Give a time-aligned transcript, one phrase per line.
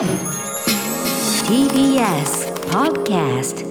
[0.00, 0.08] TBS
[2.70, 3.68] Podcast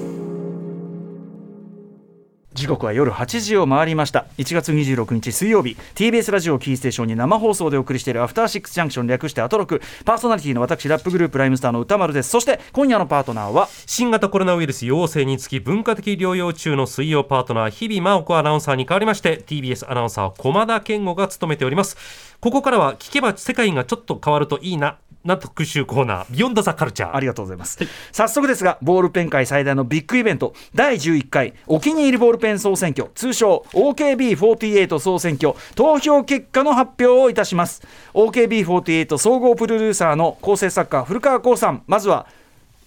[2.53, 4.27] 時刻は夜8時を回りました。
[4.37, 5.75] 1月26日水曜日。
[5.95, 9.81] TBS ラジオキーステーションに生放送でお送りしているアフターシックスジャンクション略してアトロク。
[10.05, 12.29] パーソナリティの私ラップグループライムスターの歌丸です。
[12.29, 13.67] そして今夜のパートナーは？
[13.87, 21.97] 新型コロナウイルス陽性につき文化的療養中の水曜パートナー日々真央子アナウンサーに代わりまして TBS アナウンサー駒田健吾が務めております。
[22.39, 24.99] ここからは聞けば世界がちょっと変わるといいな
[25.29, 27.79] な特集コーナービヨンドザカルチャーありがとうございます、
[28.11, 37.81] 早速ですがボールペン界最大のビッグイベント第11回お気に入りボールペン総選挙通称 OKB48 総選挙投票結果の発表をいたします。
[38.13, 42.27] OKB48 総合プロデューサーの構成作家古川光さんまずは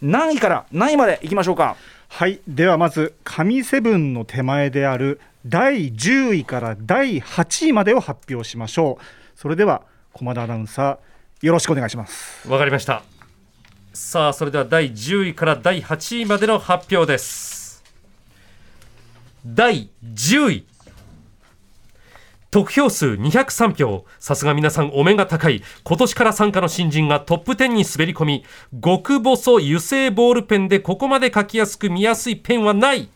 [0.02, 1.76] 何位から何位までいきましょうか？
[2.08, 9.04] はいではまず神セブンの手前である第10位から第8位までを発表しましょう。
[9.38, 10.98] それでは駒田アナウンサー
[11.42, 12.48] よろしくお願いします。
[12.48, 13.02] わかりました。
[13.92, 17.82] さあそれでは第10位から第8位までの発表です。
[19.44, 20.66] 第10位。
[22.52, 24.04] 得票数203票。
[24.20, 25.64] さすが皆さんお目が高い。
[25.82, 28.44] 今年から参加の新人がトップ10に滑り込み。
[28.80, 33.08] 極細油性ボールペンでここまで書きやすく見やすいペンはない。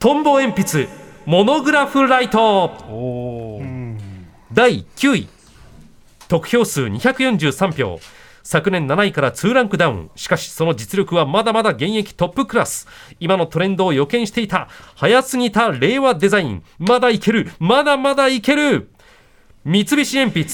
[0.00, 0.88] トンボ鉛筆。
[1.26, 2.72] モノグラフライト。
[4.52, 5.33] 第9位
[6.28, 8.00] 得票数243票。
[8.42, 10.10] 昨年7位から2ランクダウン。
[10.16, 12.86] しかしその実力はまだまだ現役トップクラス。
[13.18, 16.62] 今のトレンドを予見していた早すぎた令和デザイン。
[16.78, 17.50] まだいける。
[17.58, 18.90] まだまだいける。
[19.64, 20.50] 三菱鉛筆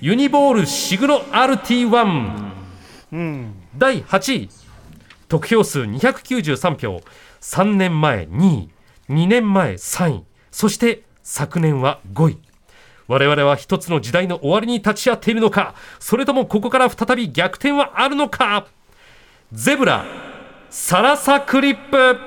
[0.00, 2.52] ユニボールシグノ RT1、
[3.76, 4.48] 第8位。
[5.28, 7.02] 得票数293票。
[7.40, 8.70] 3年前2位。
[9.10, 10.24] 2年前3位。
[10.50, 12.38] そして昨年は5位
[13.06, 15.74] 我々は一つの時代の終わりに立ち会っているのか？
[16.00, 18.66] それともここから再び逆転はあるのか？
[19.52, 20.04] ゼブラ
[20.70, 22.18] サラサクリップ。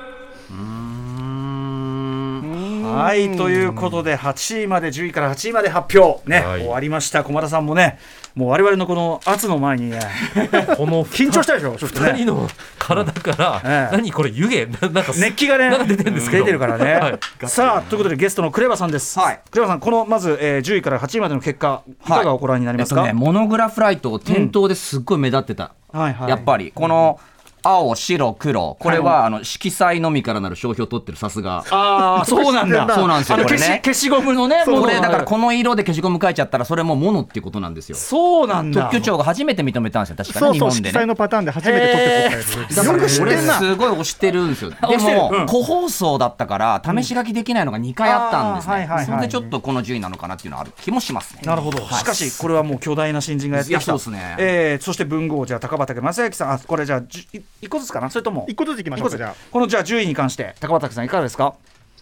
[2.89, 6.27] はいということで8位まで10位から8位まで発表。
[6.29, 6.61] ね、はい。
[6.61, 7.23] 終わりました。
[7.23, 7.99] 駒田さんもね
[8.37, 9.99] もう我々のこの圧の前にね
[10.77, 12.11] この緊張したでしょちょっとね。
[12.11, 13.95] 二人の体から、ええ。
[13.95, 14.67] 何これ湯気？
[14.79, 16.43] な なんか熱気がね出てるんですけど。
[16.43, 17.19] 出てるからね、はい。
[17.47, 19.39] さあということでゲストのクレバさんです、はい。
[19.49, 26.29] クレバさんこのまず、えー、10位から8位までの結果いかがご覧になりますか、えっとね、モノグラフライト店頭ですっごい目立ってた、はいはい。
[26.29, 27.19] やっぱりこの
[27.67, 28.77] 青白黒。
[28.79, 31.65] これは、あの色彩のみからなる商標を取ってるさすが。
[31.69, 32.87] ああそうなんだ。
[32.95, 33.81] そうなんですよこれね。
[33.83, 37.95] 消しゴムのねこれだからこの色で消しゴム書いちゃったらそれもモノっていうことなんですよ。
[37.97, 38.83] そうなんだ。
[38.83, 40.89] 特許庁が初めて認めたんですよ確かそうそうね日本でね。
[40.89, 44.71] 色彩のパターンで初めて取ってだからすごい押してるんですよ。
[44.89, 49.05] でも、個包装だったから試し書きできないのが2回あったんですね。
[49.05, 51.41] それでちょっとこの順位なのかなっていうのはある気もしますね。
[51.43, 53.81] なるほど、しかしこれはもう巨大な新人がやってきた。
[53.81, 54.35] そうですね。
[54.37, 56.51] えーそして文豪じゃあ高畑正明さん。
[56.51, 57.01] あこれじゃあ
[57.61, 58.09] 一個ずつかな？
[58.09, 61.55] それとも一個ずついきましょうかじゃあこのじゃあ10位に関して高畑さんいかがですか？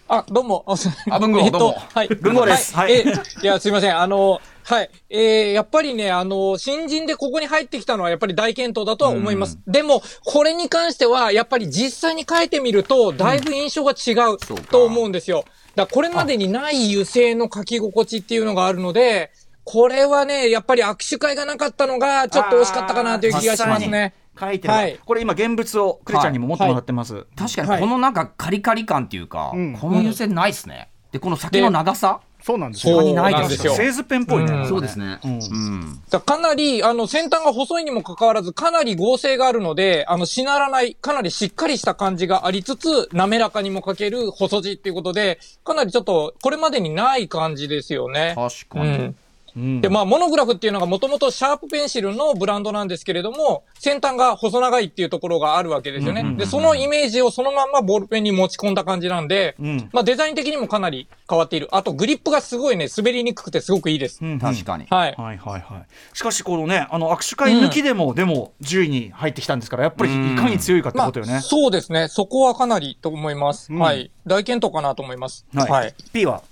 [0.07, 0.63] あ、どうも。
[1.09, 2.07] あ、文豪えっとどうもはい。
[2.07, 2.91] 文豪ですはい。
[2.91, 3.97] はいえーいや、すいません。
[3.99, 4.89] あの、はい。
[5.09, 9.57] えー、やっぱりね、あの、新人でここに入ってきたのはやっぱり大健闘だとは思います。
[9.65, 14.37] でも、これに関しては、やっぱり実際に書いてみると、だいぶ印象が違う
[14.69, 15.43] と思うんですよ。
[15.75, 19.31] だからこれまでにない油性の書き心地っていうのがあるので、
[19.63, 24.13] これはね、やっぱり握手会がなかったのが、ちょっと惜しかったかなという気がしますね。
[24.39, 30.89] 書いてる、はいこれ今現物をクレちゃんにも持ってもらってます、確かにこのなんかカリカリ感っていうか、んこの優先ないですね。
[31.11, 33.73] で、この先の長さ、そうなんですよそう他にないですなんですよ。
[33.73, 35.19] 製図ペンっぽいね、うんそうですね。
[35.23, 36.01] うんうん。
[36.11, 48.33] だからかなり、あの、先端が細いにもかかわらず、かなり合成があるので、あの、しならない、かなりしっかりした感じがありつつ、滑らかにも書ける細字っていうことで、かなりちょっと、これまでにない感じですよね。
[48.35, 48.85] 確かに。
[48.85, 49.15] うん。
[49.55, 56.35] うんで、まあ、モノグラフっていうのがもともとシャープペンシルのブランドなんですけれども、先端が細長いっていうところがあるわけですよね。
[56.37, 61.67] で、そのイメージをそのまんまボールペンに持ち込んだ感じなんで、んまあ、デザイン的にもかなり変わっている。
[61.71, 64.19] あと、グリップがすごいね、滑りにくくてすごくいいです。
[64.23, 64.85] うん確かに。
[64.89, 65.15] はい。
[65.17, 72.07] はいはいはいしかしこのねあの握手会抜きでも、でも10位に入ってきたんですからやっぱりいかに強いかってことよね、まあ、そうですね。
[72.07, 73.71] そこはかなりと思います。
[73.71, 74.11] んはい。
[74.25, 75.45] 大健闘かなと思います。
[75.53, 75.95] はい、はい。
[76.13, 76.43] P は？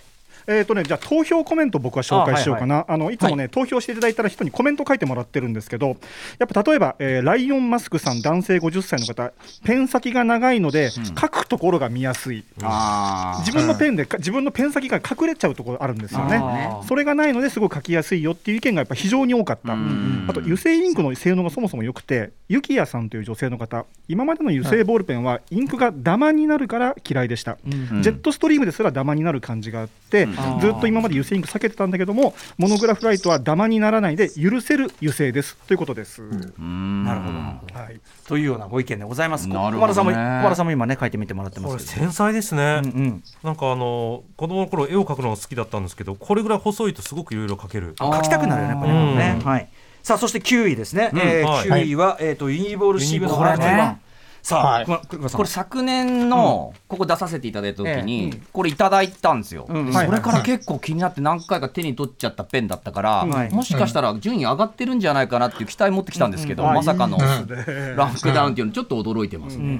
[0.47, 5.97] えーとね、じゃあ投票コメント僕は紹介しようかな、あのいつもね、投票していただいた人にコメント書いてもらってるんですけど、
[6.39, 9.31] やっぱ例えば、えーライオンマスクさん、男性50歳の方、
[9.63, 16.41] ペン先が長いので、書くところが見やすい、あ自分のペンで、か自分のペン先が隠れちゃうところあるんですよね。
[16.87, 19.73] それがないのですごい書きやすいよっていう意見がやっぱ非常に多かった。
[19.73, 27.57] んあと油性インクの性能がそもそも良くて、ユキヤさんという女性の方、今までの油性ボールペンはインクがダマになるから嫌いでした。
[27.65, 30.27] ジェットストリームですらダマになる感じがあって、
[30.59, 35.55] ずっと今まで油性インク避けてたんだけどもモノグラフライトはダマにならないで許せる油性です。
[35.67, 37.79] ということです、なるほどなるほど。
[37.79, 39.47] はい、というようなご意見でございます。
[39.47, 39.77] なるほどね。
[39.77, 42.01] 小原さんも小原さんも今ね書いてみてもらってまこれすけど。
[42.01, 43.23] 繊細ですね、うんうん。
[43.43, 47.95] なんかあの子供の頃絵を描くのが好きだったんですけどこれぐらい細いとすごくいろいろ描ける。
[47.99, 49.15] 書きたくなるよねやっぱりうん。
[49.17, 49.41] ね。
[49.43, 49.69] はい。
[50.01, 51.11] さあそして9位ですね。
[51.13, 51.67] えーはい。
[51.67, 54.01] 9位はえっとユニボールシーブのこれね
[54.43, 54.85] さあ、はい。
[54.85, 59.85] これ昨年のここ出させていただいた時えにこれいただいたんですよ、うん。
[59.87, 63.51] うんそれから結構気になって何回か手に取っちゃったペンだったから、はい。
[63.51, 66.69] もしかしたら順位上がってるんじゃないかなっていう期待持ってきたんですけど、うん。
[66.69, 67.95] うんまさかのうん。
[67.95, 69.79] ランクダウンっていうのちょっと驚いてますね。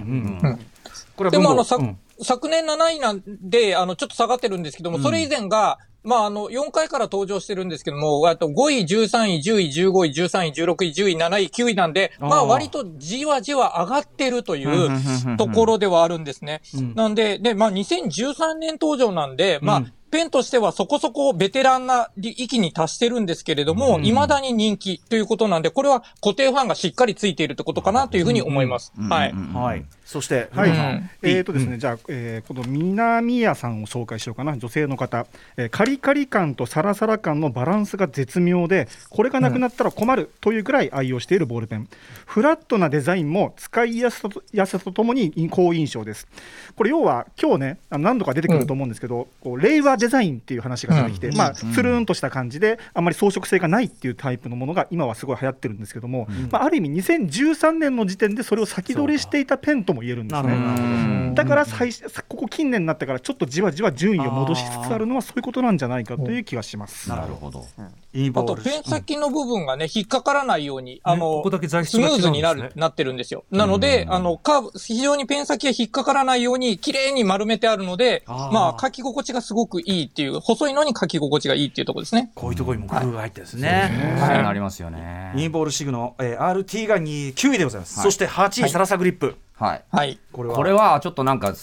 [1.29, 1.97] でもあの、さうん。
[2.21, 16.61] 昨年7位なんで、あの、ちょっと下がってるんですけども、それ以前が、まあ、あの、4回から登場してるんですけども、あと5位、13位、10位、15位、13位、16位、10位、7位、9位なんで、まあ割とじわじわ上がってるというところではあるんですね。
[16.75, 16.95] うん。
[16.95, 28.93] なんで、で、まあ、2013年登場なんで、まあうん、ペンとしてはそこそこベテランな域に達してるんですけれども、未だに人気ということなんで、これは固定ファンがしっかりついているってことかなというふうに思います。
[29.09, 29.31] はい。
[29.31, 29.37] うん。
[29.39, 29.45] うん。
[29.47, 29.53] うん。
[29.53, 29.83] はい。
[30.05, 31.09] そしてはい、うん。
[31.23, 35.25] えーとですね、じゃあ、えー、この南谷さんを紹介しようかな、女性の方、
[35.57, 41.89] えーカリカリ感とサラサラ感のバランスが絶妙で、これがなくなったら困るというぐらい愛用しているボールペン、
[42.27, 46.27] フラットなデザインも使いやすさとやすさとともに好印象です。
[46.75, 52.03] これ、要は今日ね、あの何度か出てくると思うんですけど、こう令和デザインっていう話が出てきて、まあ、つるん。
[52.05, 61.31] とした感じで、あんまり装飾性がないっていうタイプのものが今はすごい流行ってるんですけども、まあ、ある意味、2013年の時点でそれを先取りしていたペンとも言えるんですね。
[61.35, 67.09] だから最初ここ近年になってからちょっとじわじわ順位を戻しつつあるのはそういうことなんじゃないかという気がします。
[67.09, 67.65] なるほど。
[67.77, 67.83] あと、
[68.13, 73.43] ユニボールペン先の部分がね、引っかからないように、あの、ここだけ材質スムーズになる、なってるんですよ。
[73.49, 82.31] なので、あの、カーブ、非常にペン先が引っかからないように、綺麗に丸めてあるので、まあ、書き心地がすごくいいっていう、細いのに書き心地がいいっていうところですね。
[82.35, 84.17] こういうところにも工夫が入ってるんですね。
[84.19, 85.31] そうなりますよね。
[85.35, 87.97] ユニボールシグの、えー、RT が2 9位でございます。
[87.97, 89.35] はいそして8位、サラサグリップ。
[89.53, 89.83] はい。
[89.91, 90.19] はい。
[90.31, 91.53] これはこれはちょっとなんか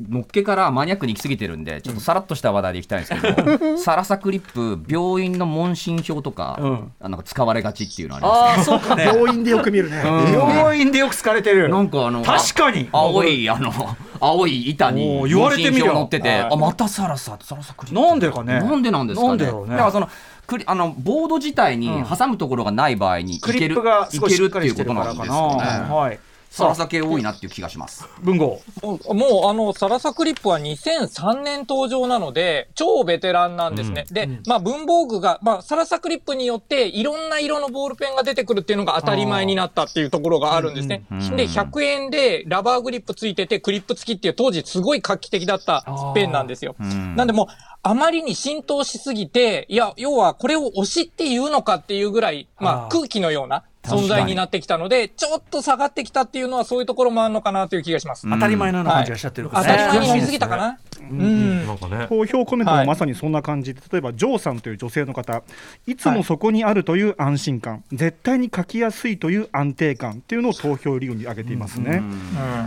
[0.00, 9.04] のっけからマニアックに行き過ぎてるんでちょっとさらっとした話題でいきたいんですけど、 サラサクリップ病院の問診票とか、うんあなんか使われがちっていうのありますねああ、そうかね。
[9.04, 10.02] 病院でよく見るね。
[10.04, 11.68] 病院でよく使われてる。
[11.68, 12.88] なんかあの確かに。
[12.92, 13.72] 青いあの
[14.20, 18.60] 青い板に言われてみりゃ問診票載ってて、はいあまたサラササラサクリップなんでかね。
[18.60, 20.08] なんでなんですかねなんでだろうねだからその
[20.46, 25.94] クリあのボード自体にうん挟むところがない場合にいクリッけるプが少しいけるっしっかりしてていうことるからかなんですかねな。
[25.94, 26.18] はい。
[26.52, 28.60] サラサ系多いなっていう気がします文豪。
[28.82, 34.04] もう、あの、サラサクリップは2003年登場なので、超ベテランなんですね。
[34.10, 41.04] で、まあ文房具が、まあサラサクリップによっていろんな色のボールペンが出てくるっていうのが当たり前になったっていうところがあるんですね。
[41.10, 46.76] うんで、100円でラバーグリップついててクリップ付きっていう当時すごい画期的だったペンなんですよ。
[46.82, 47.46] んなんでもう、
[47.82, 58.28] あまりに浸透しすぎて、いや、要はこれを推しっていうのかっていうぐらい、まあ空気のような存在になってきたので、ちょっと下がってきたっていうのはそういうところもあるのかなという気がします。
[58.30, 59.78] 当たり前のような感じがしちゃってるか当らね。
[59.78, 60.78] たり前になりすぎたかな？
[61.00, 61.66] うん。
[61.66, 65.42] なんかね投票コメントはいもまさにそんな感じで、例えばジョーさんという女性の方、
[65.86, 72.02] いつもそこにあるという安心感、絶対に書きやすいという安定感っていうのを投票理由に挙げていますね。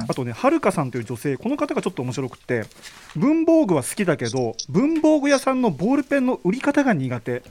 [0.08, 2.66] あとね、はるかさんという女性、この方がちょっと面白くて、
[3.16, 7.44] 文房具は好きだけど、文房具屋さんのボールペンの売り方が苦手。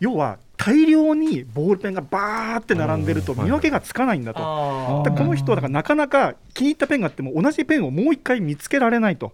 [0.00, 4.40] 要は大量にボールペンがバーって並んでると見分けがつかないんだと。
[4.40, 9.32] この人はだからなかなか気に入ったペンがあっても同じペンをもう一回見つけられないと。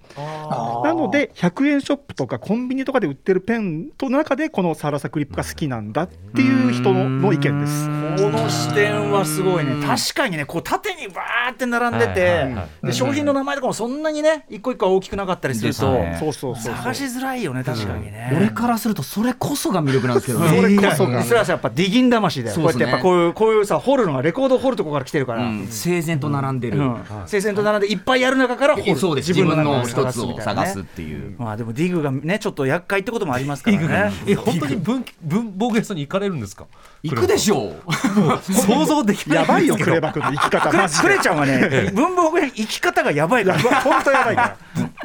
[0.84, 7.86] なので100円ショップとかコンビニとかで売ってるペンと中でこのサラサクリップが好きなんだっていう人のの意見です。
[7.86, 9.76] この視点はすごいね。
[9.86, 16.16] 確かにね、こう縦にバーって並んではいてで商品の名前とかもそんなにね、一個一個は大きくなかったりすると、ですね。
[16.20, 16.74] そうそうそうそう。
[16.74, 18.32] 探しづらいよね、確かにね。
[18.36, 21.22] 俺からするとそれこそが魅力なんですけどそね、れこそうん。
[21.22, 21.24] が。
[21.24, 22.56] それはさやっぱディギン魂だよ。
[22.56, 25.44] こうやってやっぱこういうこういうさ掘るのがレコード掘るとこから来てるから。
[25.44, 25.66] うん。
[25.68, 29.28] 整然と並んでる、うん、聖戦と並んでいっぱいやる中から掘るそうです。
[29.30, 31.34] 自分の中一つを探すっていう。
[31.38, 34.12] まあでもディグがねちょっと厄介ってこともありますからね。
[34.26, 36.66] え本当に文文房具屋さんに行かれるんですか？
[37.02, 38.52] 行くでしょう。
[38.52, 39.38] 想像できない。
[39.40, 43.58] やばいよクレバ君の生き方クレちゃんはね 文房具屋に生き方がやばいから。
[43.80, 44.56] 本当やばいから。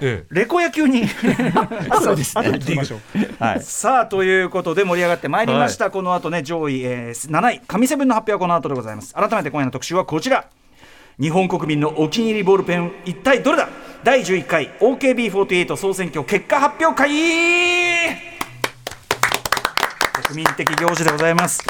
[0.02, 1.08] えレコ野球に。
[2.02, 2.60] そうですね。
[3.40, 9.14] はい、さあということで盛り上がってまいりました、この後ね上位、えー、7位神セブンの発表はこの後でございます。
[9.16, 10.46] 改めて今夜の特集はこちら。
[11.20, 13.70] 日本国民のお気に入りボールペン一体どれだ？
[14.04, 18.37] 第11回 OKB48 総選挙結果発表会
[20.28, 21.64] 国民的行事でございます。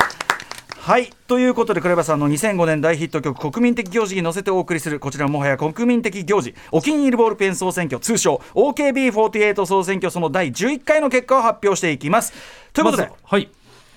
[0.79, 1.11] はい。
[1.27, 12.33] ということでクレバさんの2005年大ヒット曲国民的行事に乗せてお送りするこちらもはや国民的行事お気に入りボールペン総選挙通称 OKB48 総選挙その第11回の結果を発表していきます。
[12.73, 13.49] ということで、まずははい。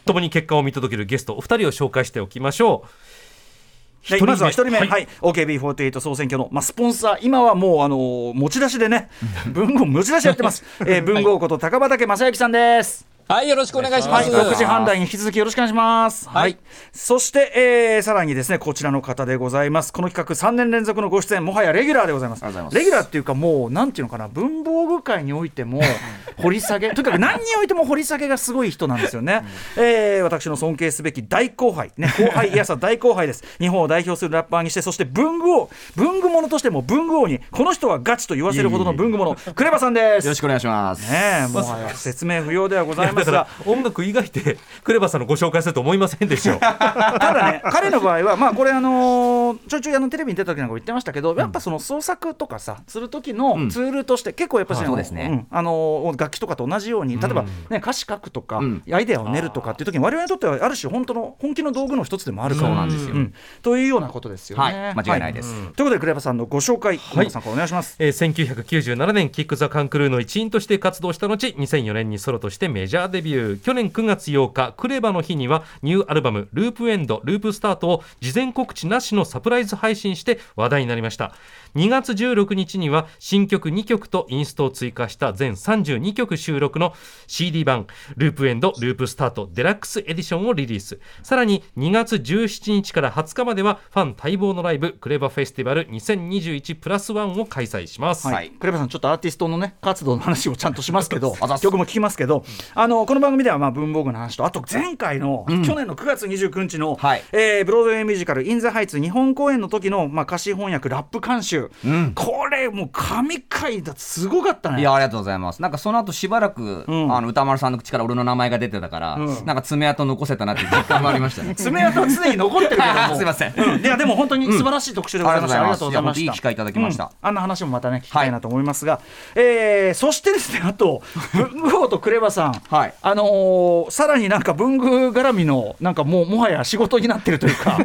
[0.05, 4.13] 共に結果を見届けるゲストお二人を紹介しておきましょう。
[4.13, 5.05] はい、まずは1人目、は、はい。
[5.05, 9.09] い OKB48 総選挙の、まあ、スポンサー、今はもう、あのー持ち出しでね、
[9.53, 13.10] 文豪持ち出しやってます、えー、文豪こと高畑正幸さんです。
[13.31, 14.33] はい、よろしくお願いしまはい、す。
[14.33, 16.29] 6時半台に引き続きよろしくお願いします。
[16.29, 16.59] はい、
[16.93, 19.93] そして、えーさらにですね、こちらの方でございます。
[19.93, 22.43] この企画3年連続のご出演、もはやレギュラーでございます。
[22.43, 25.81] ありがとうございますレギュラーっていうか、もう、なんていうのかな、文房具界においても、
[26.41, 29.45] 掘り下げ、とにかく何においても掘り下げがすごい人なんですよね。
[29.77, 33.45] えー私の尊敬すべき大後輩、ね、後輩、いやさ大後輩です。
[33.59, 40.25] 日本を代表するラッパーにして、そして文具王、文具者としても文具王に、この人はガチと言わせるほどの文具者、クレバさんです。
[40.27, 41.11] よろしくお願いします。
[41.11, 43.47] ねえ、もはや説明不要ではございますがら。
[43.67, 46.71] 音楽以外でクレバさんのご紹介すると思いませんでしょう た
[47.19, 58.83] だね、彼の場合は、まあ、これ、あのーちょいちょいあのテレビに出た時なんかも言ってましたけど、やっぱその創作とかさ、する時のツールとして、結構やっぱし、はいそうですねんあのー楽器とかと同じように、例えば、ね、歌詞書くとか、うん。
[58.93, 63.15] アイデアを練るとかっていう時に、我々にとってはある種、本当の本気の道具の一つでもあるかうなんですよ。
[63.15, 63.35] ん。
[63.63, 64.63] というようなことですよね。
[64.63, 64.95] はい。
[64.95, 65.53] 間違いないです。
[65.53, 67.97] ということで、クレバさんのご紹介、小野さんお願いします。
[67.99, 73.61] えー1997年キック・ザ・カンクルーの一員として活動した後2004年にソロとしてメジャーデビュー。
[73.61, 81.35] 去年9月8日クレバの日にはニューアルバム「ループエンドループスタート」を事前告知なしのサプライズ配信して話題になりました
[81.75, 86.95] 2月16日には新曲2曲とインストを追加した全32曲収録の
[87.27, 87.87] CD 版
[88.17, 90.99] 「ループエンドループスタートデラックスエディション」をリリース。
[91.23, 98.35] さらに2月17日から20日まではファン待望のライブクレバフェスティバル2021プラスワンを開催します、はい。
[98.37, 98.51] はい。
[98.51, 107.23] クレバさん、ちょっとアーティストのね、活動の話をちゃんとしますけど 曲も聞きますけど、あの、この番組では、まあ、文房具の話と、あと前回の、去年の9月29日の、はい。
[107.33, 111.60] えーブロードウェイミュージカル、インザハイツ日本公演の時の、まあ、歌詞翻訳、ラップ監修。
[111.85, 111.89] う。
[111.89, 112.13] ん。
[112.15, 114.81] これ、もう、神回だ、すごかったね。
[114.81, 115.61] いやありがとうございます。
[115.63, 117.15] なんかその後しばらく、うん。
[117.15, 119.45] あの歌丸さんの口から俺の名前が出てたから、うん。
[119.47, 121.55] なんか爪痕残せたなって実感もありましたね。
[121.59, 123.17] 爪痕は常に残ってるけども。
[123.17, 123.55] すいません。
[123.57, 126.21] うんいやでも本当に素晴らしい特集でございました、うんありがとうございました。
[126.21, 127.05] いいい機会いただきました。
[127.05, 127.11] うん。
[127.23, 129.01] あんな話もまたね聞きたいなと思いますが、
[129.35, 131.03] えーそしてですねあと
[131.35, 132.95] 文具王とクレバさん、はい。
[133.03, 137.79] あのーさらになんか文具絡みのなんかもうもはや仕事になってるというか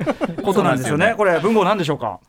[0.44, 1.13] ことなんですよね。
[1.17, 2.20] これ文豪なんでしょうか？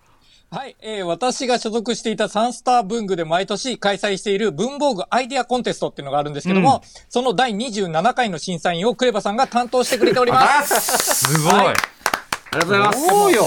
[0.57, 11.27] はい、えー私が所属していたサンスター文具で毎年開催している文房具アイデアコンテストっていうのがあるんですけども、その第27回の審査員をクレバさんが担当してくれております。
[11.27, 11.75] すごい、はい
[12.53, 13.07] ありがとうございます。
[13.07, 13.43] そうよ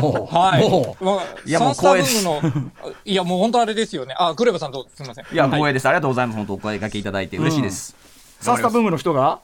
[0.00, 0.70] もう、はい。
[0.70, 4.14] もうまあいやもうサンスター光栄文具の、いやもう本当あれですよね。
[4.16, 5.24] あ、クレバさんどうすみません。
[5.32, 5.86] いや、はい光栄です。
[5.86, 6.36] ありがとうございます。
[6.36, 7.96] 本当お声掛けいただいて嬉しいです。
[8.38, 9.40] サンスタ文具の人が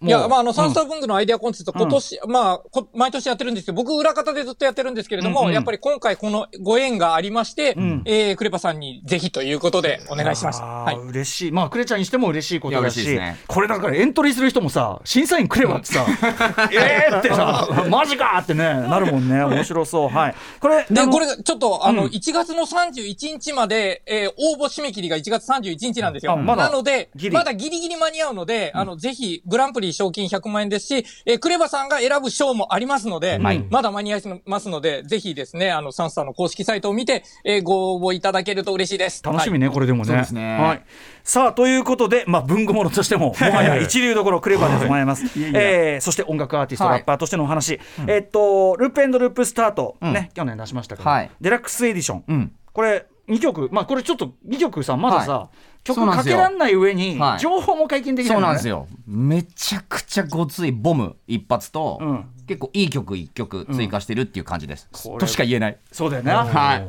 [0.00, 5.54] いや、まあ、あの、サンスタター文具のアイデアコンテスト、今年、まあこ、毎年やってるんですけど、僕、裏方でずっとやってるんですけれども、うんうん。
[5.54, 8.02] やっぱり今回このご縁がありまして、ん。
[8.04, 10.64] えー、クレバさんにぜひということでお願いしました。
[10.64, 10.96] はい。
[10.96, 11.52] 嬉しい。
[11.52, 13.36] まあクレちゃんにしても嬉しいことだし嬉しいですね。
[13.46, 16.06] これだからエントリーする人もさ審査員くればってさ
[16.72, 19.42] えーってさマジかってねなるもんね。
[19.44, 20.08] 面白そう。
[20.08, 20.34] はい。
[20.60, 22.08] これで、これ、ちょっと、あの、うん。
[22.08, 26.32] 1月の31日まで、えー応募締め切りが1月31日なんですよ。
[26.32, 33.64] あまだなのでまだギリギリ間に合うので、あの、ぜひ、グランプリ賞金100万円ですし、えークレバさんが選ぶ賞もありますので、はい。
[33.70, 39.22] まだ間に合いますので、ぜひですね、あの、サンスターの公式サイトを見て、えーご応募いただけると嬉しいです。
[39.22, 40.04] 楽しみね、これでもね。
[40.06, 40.58] そうですね。
[40.58, 40.82] はい。
[41.22, 45.24] さあということで、まあ、文具物としても、もはや一流どころ、クレバーでございます。
[45.54, 46.98] えーそして音楽アーティスト、はい。
[46.98, 51.30] ラッパーとしてのお話、えっと、ループエンドループスタート、ね、去年出しましたけど、はい。
[51.40, 52.52] デラックスエディション、うん。
[52.72, 55.50] これ、2曲、まあ、これちょっと2曲さ、まださ、は
[55.84, 58.86] 曲かけらんない上に、はい情報も解禁できないそうなんですよ。
[59.06, 64.88] めちゃくちゃごついボム一発と、うん結構いい曲一曲追加してるっていう感じです。
[64.90, 65.76] これとしか言えない。
[65.92, 66.46] そうだよな。
[66.46, 66.88] はい。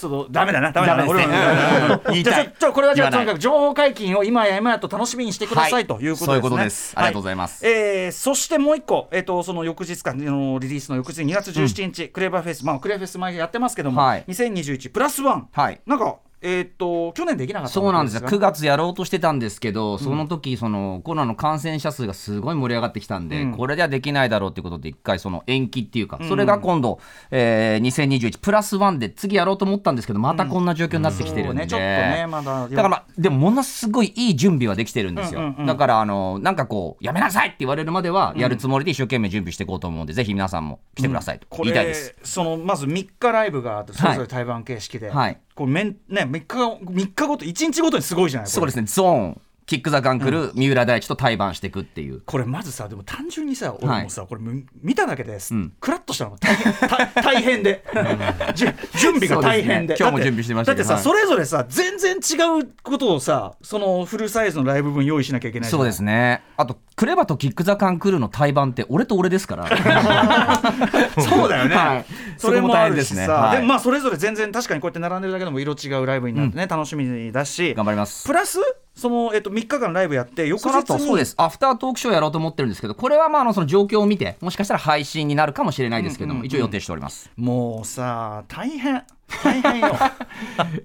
[0.00, 2.54] ちょっとダメだな、ダメだな、俺は言いたい。
[2.58, 6.26] じゃこれはじゃあとにかく情報解禁を今や今やと楽しみにしてください、はいということですね。
[6.26, 6.92] そういうことです。
[6.96, 7.66] ありがとうございます。
[7.66, 14.24] えーそしてもう一個、えっ、とその翌日かあのリリースの翌日2月17日、クレバーフェス、まあクレバーフェス前やってますけども、はい。
[14.28, 15.80] 2021プラスワン、はい。
[15.86, 18.22] なんかえっ、と去年できなかったそうなんですよ。
[18.22, 23.52] わけ9月やろうとしてたんですけど、その時、そのコロナの感染者数がすごい盛り上がってきたんで、うん。
[23.52, 26.98] これではできないだろうっていうことで、一回その延期っていうか、それが今度、
[27.30, 31.62] えー2021プラスワンで次やろうと思ったんですけど、またこんな状況になってきてるんで。
[31.62, 31.66] ね。
[31.66, 35.40] ちょっとねまだだから、でもものすごいいい準備はできてるんですよ。
[35.40, 41.46] うんうんうんだから、あの、なんかこう、やめなさいって言われるまでは、やるつもりで一生懸命準備していこうと思うんで、ぜひ皆さんも来てくださいと。
[41.48, 42.10] こ言いたいです。
[42.10, 49.40] れそのまず3日ライブがあってそれぞれ対バン形式で、はいこうめんね3日3日ごと1日ごとにすごいじゃないそうですね、ゾーン、
[49.70, 52.22] キック・ザ・カンクル、三浦大知と対バンしていくっていう。
[52.22, 54.02] これまずさでも単純にさ俺はい。
[54.02, 55.72] もさ、これむ見ただけです、うん。
[55.78, 56.36] クラッとしたの。
[56.38, 57.84] 大変た 大変で。
[58.56, 58.74] 準
[59.20, 59.94] 備が大変で。
[59.94, 61.02] ね今日もだって準備してましただってさ、はい。
[61.04, 66.42] それぞれさ全然違うことをさそのフルサイズのライブ分用意しなきゃいけないそうですね。
[66.56, 69.64] あと、クレバとキック・ザ・カンクルの対バンって、俺と俺ですから。
[71.18, 72.04] そうだよね、はい。
[72.36, 73.26] それも大変ですね。
[73.26, 73.56] はい。
[73.56, 77.72] でもまあそれぞれ全然確かにこうやって並んでるだけでも色違うライブになってね、楽しみだし。
[77.72, 78.26] 頑張ります。
[78.26, 78.58] プラス
[78.94, 87.30] その、えっと、3日間ライブやって翌日に後そうです、アフタートークショーやろうと思ってるんですけど、これはまああのその状況を見て、もしかしたら配信になるかもしれないですけども、一応予定しております。
[87.34, 89.04] もうさ大変
[89.42, 89.96] 大変よ。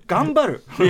[0.08, 0.64] 頑張る。
[0.78, 0.86] 頑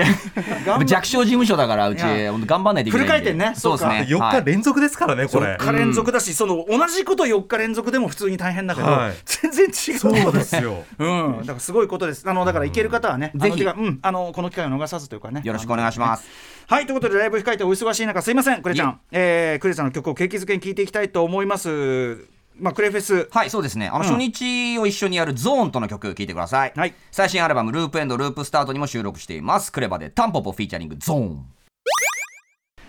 [0.65, 0.85] 張る。
[0.85, 3.05] 弱小事務所だから、うち、頑張んないといけない。
[3.05, 3.53] フル回転ね。
[3.55, 4.05] そうですね。
[4.09, 4.39] 4はい。
[4.41, 5.55] 日連続ですからね、これ。
[5.55, 5.57] 4。
[5.57, 9.13] 日連続だし、その同じこと4日連続でも普通に大変だけど、はい。
[9.25, 9.99] 全然違う。
[9.99, 10.83] そうですよ。
[10.99, 12.29] うん、だからすごいことです。
[12.29, 13.63] あのだから行ける方はね、ぜひ。
[13.63, 15.41] うん、あのこの機会を逃さずというかね。
[15.43, 16.27] よろしくお願いします。
[16.67, 16.85] はい。
[16.85, 22.34] ということでライブ控えてお忙しい中すいませんクレちゃいん、えー、クレちゃんの曲を景気づけに聴いていきたいと思います。
[22.57, 23.27] まあクレフェス。
[23.31, 23.87] はい、そうですね。
[23.87, 26.73] あの、うん初日を一緒にやるゾーンとの曲聴いてください。
[26.75, 29.71] はい最新アルバム、ループエンドループスタートにも収録しています。
[29.71, 31.45] クレバでタンポポフィーチャリングゾーン。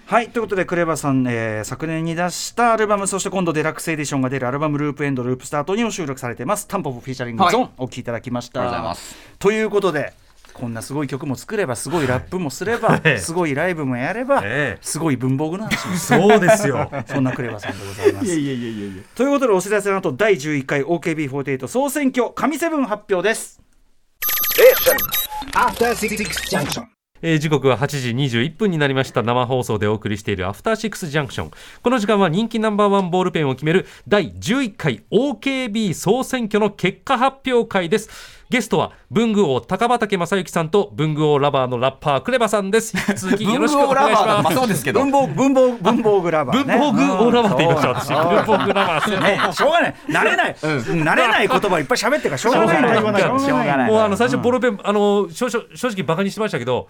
[0.07, 10.15] はいということでクレバさん、えー昨年に出したアルバムそして今度デラックスエディションが出るアルバム「ループエンドループスタート」にも収録されていますタンポポフィーチャリングはいゾーン、お聴きいただきましたありがとうございますということで
[10.57, 14.79] こんなすごい曲も作ればすごいラップもすれば、ええすごいライブもやれば、ええ。
[14.81, 16.89] すごい文房具の話もすそうですよ。
[16.91, 18.27] るそんなクレバさんでございます。
[19.15, 23.61] ということでお知らせの後第11回 OKB48 総選挙神セブン発表です。
[27.23, 29.23] えー時刻は8時21分になりました。
[29.23, 31.51] 生放送でお送りしているアフターシックスジャンクション
[31.83, 42.95] この時間は人気ナンバーワンボールペンを決める第11回 OKB 総選挙の結果発表会ですゲストは文具王高畑正幸さんと文具王ラバーのラッパークレバさんです。
[43.11, 45.01] 引き続きよろしくお願いしまあますそうですけど。
[45.01, 46.79] 文房文房文房具ラバーね。
[46.79, 49.21] 文房具王ラバーって言いました私文房具ラバー。
[49.21, 49.95] ね、しょうがない。
[50.09, 52.95] 慣れない、慣れない言葉いっぱい喋ってるからしょうがない。
[52.97, 53.91] しょうがない。
[53.91, 56.87] もうあの最初ボールペン、あの正直正直バカにしてましたけど。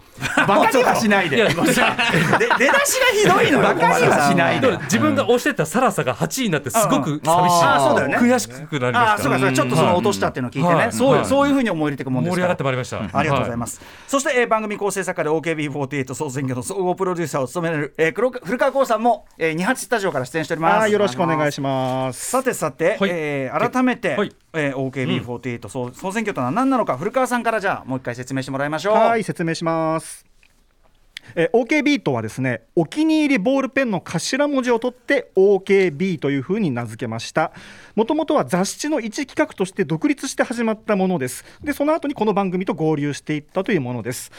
[0.46, 1.36] バカにはしないで。
[1.36, 3.64] いや で出だしがひどいのよ。
[3.64, 4.76] バカにはしないで。
[4.82, 8.18] 自分が押してたサラサが8位になってすごく寂しい、あーそうだよね。
[8.18, 9.12] 悔しくなりました。
[9.12, 9.54] ああそうかそうか。
[9.54, 10.92] ちょっとその落としたっていうのを聞いてね、はい。
[10.92, 20.90] そうはいそういうふうに思い入れていくもんです盛り上がってまいりました、ありがとうございます、そして、えー番組構成作家で OKB48 総選挙の総合プロデューサーを務める、えー、黒古川光さんも、えー、二八スタジオから出演しております。
[20.90, 22.30] よろしくお願いします。
[22.30, 23.10] さてさて、はい。
[23.12, 24.32] えー改めて、はい。
[24.54, 28.94] えー、OKB48 総総選挙とは何なのか古川さんからじゃあもう一回説明してもらいましょう。
[28.94, 30.25] はい説明します。
[31.34, 37.52] え OKB とはですねお気に入りボールペンの頭文字を取って OKB というふうに名付けました。
[37.94, 41.44] もともとは雑誌の一企画として独立して始まったものです。
[41.62, 44.30] でその後にこの番組と合流していったというものです。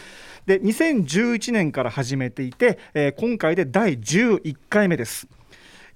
[0.45, 5.27] で2011年から始めていて、え今回で第11回目です。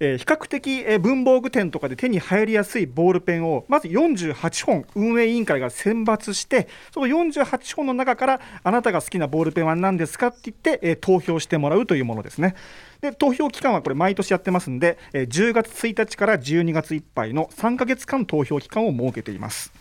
[0.04, 12.56] えー比較的、えー文房具店とかで手に入りやすいボールペンをまず48本運営委員会が選抜してその48本の中からあなたが好きなボールペンは何ですかって言って、えー投票してもらうというものですね。
[13.00, 19.72] で投票期間はこれ毎年やってますんで、えー10月1日から12月いっぱいの3ヶ月間投票期間を設けています。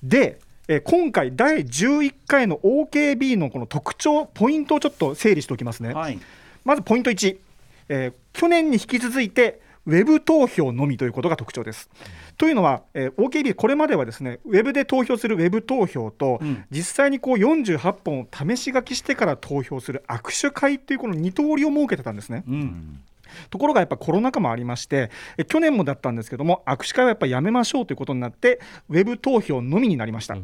[0.00, 6.20] で、えー今回第11回の OKB のこの特徴ポイントをちょっと整理しておきますね、はい。
[6.64, 7.36] まずポイント1、
[7.88, 11.90] えー去年に引き続いてウェブ投票のみということが特徴です。
[12.36, 22.44] というのは、えー OKB これまではですねウェブで投票するウェブ投票と、うん実際にこう48本を試し書きしてから投票する握手会っていうこの2通りを設けてたんですね。
[22.46, 23.00] うん
[23.50, 30.36] ところがやっぱコロナ禍もありましてえ去年もだったんですけども握手会はやっぱやめましょうということになってウェブ投票のみになりました。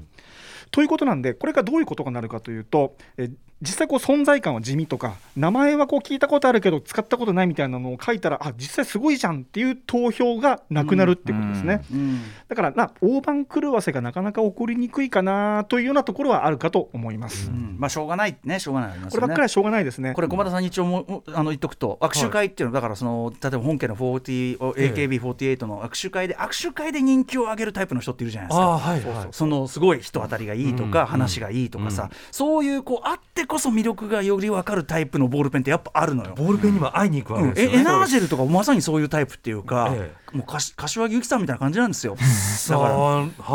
[0.71, 3.31] ということなんでこれがどういうことがなるかというとえ
[3.65, 11.83] 実際こう存在感は地味とか名前はこう聞いたことあるけど使ったことないみたいなのを書いたらあ実際すごいじゃんっていう投票がなくなるってことですね。
[11.91, 17.51] うんだからな大番狂わせがなかなか起こりにくいかなというようなところはあるかと思います。
[17.51, 20.13] うんまあしょうがないねしょうがないこればっかりはしょうがないですね。
[20.13, 28.69] これ駒田さんに一応もあの言っとくと握手会っていうのはだからその例えば本家の40おええ AKB48 の握手会で握手会で人気を上げるタイプの人っているじゃないですか。
[28.69, 36.35] はいはいそのすごい人当たりがいいとか、うん話がいいとかさ、そういうこうあってこそ魅力がより分かるタイプのボールペンってやっぱあるのよ。
[36.37, 42.17] ボールペンには会いに行くわうんけですよね、えエナージェルとかまさにそういうタイプっていうか、ええもうかし柏木由紀さんみたいな感じなんですよ。
[42.19, 42.91] さ だから。
[42.95, 42.97] あ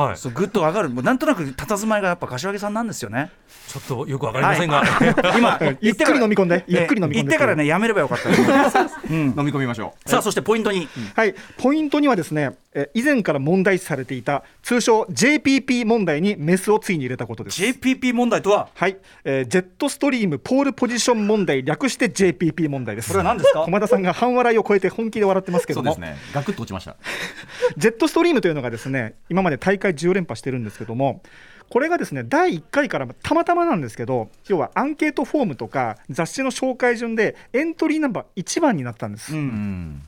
[0.07, 0.17] はい。
[0.17, 0.89] そうグッと上がる。
[0.89, 3.29] もうなんとなく佇まいがやっぱ柏木さんなんですよね。
[3.67, 4.83] ちょっとよくわかりませんが、
[5.37, 9.15] 今ゆっくり飲み込んでゆっくり飲み込んで言ってからねやめればよかったうん。
[9.15, 10.09] 飲み込みましょう。
[10.09, 10.87] さあそしてポイントに。
[11.15, 17.61] はい、ポイントにはですね、え以前から問題視されていた通称 JPP 問題にメスをついに入れたことです。
[17.61, 18.69] JPP 問題とは？
[18.73, 23.09] はい、えージェットストリームポールポジション問題略して JPP 問題です。
[23.09, 23.61] これは何ですか？
[23.65, 26.17] 駒田さんが半笑いを超えて本気で笑ってますけども、そうですね。
[26.33, 26.95] ガクッと落ちました。
[27.77, 31.21] ジェットストリームというのがですね今まで大会10連覇してるんですけども
[31.69, 40.01] これがですね第1回からたまたまなんですけど要はアンケートフォームとか雑誌の紹介順でエントリーナンバー1番になったんです、うんうん。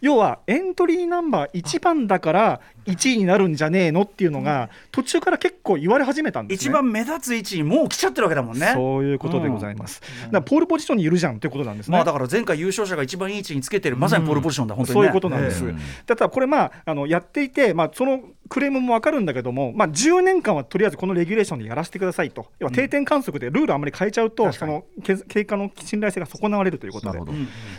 [0.00, 6.70] 要はエントリーナンバー1番だから1位になるんじゃねえのっていうのが途中から結構言われ始めたんですね。
[6.70, 8.72] 一番目立つ位置にもう来ちゃってるわけだもんね。
[8.74, 15.02] そういうことでございます、だからポールポジションにいるじゃんということなんですね、まあだから前回優勝者が一番いい位置につけてるまさにポールポジションだ、本当にね。
[15.02, 15.64] そういうことなんです。
[15.66, 15.74] え
[16.08, 27.20] えだこれ、まあ、あのやっていて、まあ、そのクレームも分かるんだけども、まあ、10年間はとりあえずこのレギュレーションでやらせてくださいと、要は定点観測でルールあんまり変えちゃうと、そのけ経過の信頼性が損なわれるということで。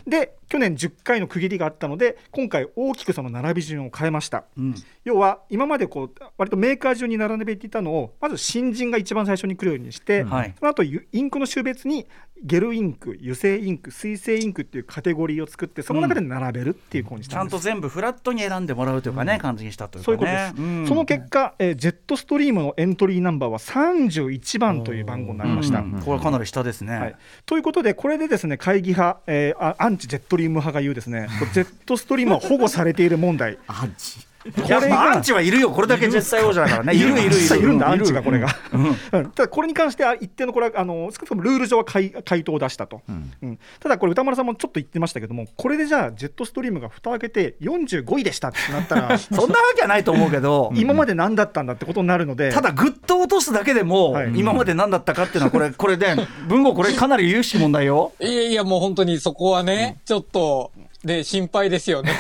[0.08, 4.46] で、去年10回の区切りがあったので、今回、大きくその並び順を変えました。
[4.58, 10.54] うん要は今までこう割とメーカー順に並べていたのをまず新人が一番最初に来るようにして、はい。
[10.58, 12.08] その後ゆインクの種別に
[12.44, 17.64] ゲルインク油性インク水性インクっていうカテゴリーを作ってその中で並べるっていうふうにしちゃんたんです。
[17.64, 20.12] と全部フラットに選んでもらうというかね、感じにしたというかね。
[20.12, 20.88] そういうことです、ん。
[20.88, 25.80] その結果、えージェットストリームのエントリーナンバーは31番という番号になりました。
[25.80, 26.00] うん。
[26.00, 35.72] これはかなり下ですね、はい、ということで、これでですね会議派、えーあアンチジェットリーム派が言うですね、ジェットストリームは保護されている問題、 アンチいやまあアンチはいるよ。
[35.72, 36.96] これだけ絶対王者だからね。
[36.96, 37.74] いるいるいるいる。
[37.74, 38.48] んだ、アンチがいるこれが。
[38.74, 43.12] うんただ、これに関しては一定のこれはあの少なくともルール上は回回答を出したと、う
[43.46, 43.60] ん。
[43.80, 54.32] ただこれ、歌丸さんもちょっと言ってましたけども、これでじゃあ、ジェットストリームが蓋を開けて45位でしたってなったら、 そんなわけはないと思うけど、 今まで何だったんだってことになるので、ただぐっと落とすだけでも、はい。
[54.36, 56.16] 今まで何だったかっていうのはこれこれで
[56.48, 60.72] 文豪これかなり有識問題よ、いやいや、もう本当にそこはね、ちょっと、
[61.04, 62.14] で、心配ですよね。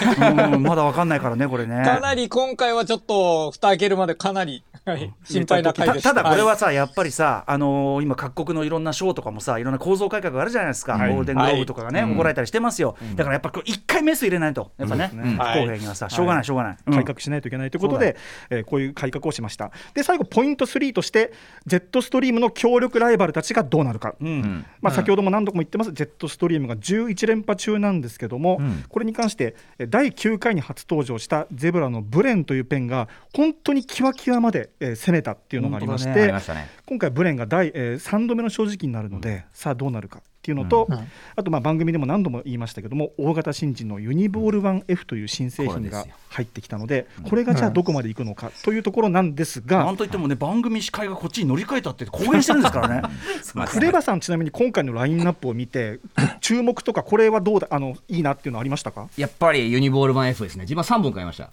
[0.53, 1.83] うん、まだわかんないからねこれね。
[1.85, 6.13] かなり今回はちょっと、蓋開けるまでかなり、はい心配な回たでした。
[6.13, 11.09] ただこれはさ、やっぱりさ、あのー今各国のいろんな賞とかもさいろんな構造改革があるじゃないですか、はい。
[11.11, 12.11] ゴールデングローブとかがね、はい。
[12.11, 16.93] 怒られたりしてますよ、だからやっぱこれ一回メス入れないとやっぱね不公平にはさ、しょうがないしょうがない、うん。
[16.95, 18.17] 改革しないといけないということで、
[18.49, 19.71] えーこういう改革をしました。
[19.93, 21.31] で、最後、ポイント3として、
[21.65, 24.15] ジェットストリームの強力ライバルたちがどうなるか。
[24.19, 24.65] うん。
[24.81, 28.59] まあ、先ほども何度も言ってます、ジェットストリームが11連覇中なんですけども、
[28.89, 36.69] これに関して、え第9回に初登場したゼブラのブレンというペンが、本当にキワキワまで、えー攻めたっていうのがありまして、りましたね。
[36.86, 40.89] 今回、ブレンが第、え3度目の正直になるので、さあどうなるかっていうのと、
[41.38, 53.01] あとまあ番組でも何度も言いましたけども、大型新人のユニボール 1F という新製品が入ってきたので、これがじゃあどこまでいくのかというところなんですが、なんといってもね番組司会がこっちに乗り換えたって公言してるんですからね。
[53.71, 56.01] クレバさん、ちなみに今回のラインナップを見て、
[56.43, 59.08] 注目とか、これはどうだあのいいなっていうのはありましたか？
[59.17, 60.63] やっぱりユニボール版 F ですね。
[60.63, 61.49] 自分は3本買いました。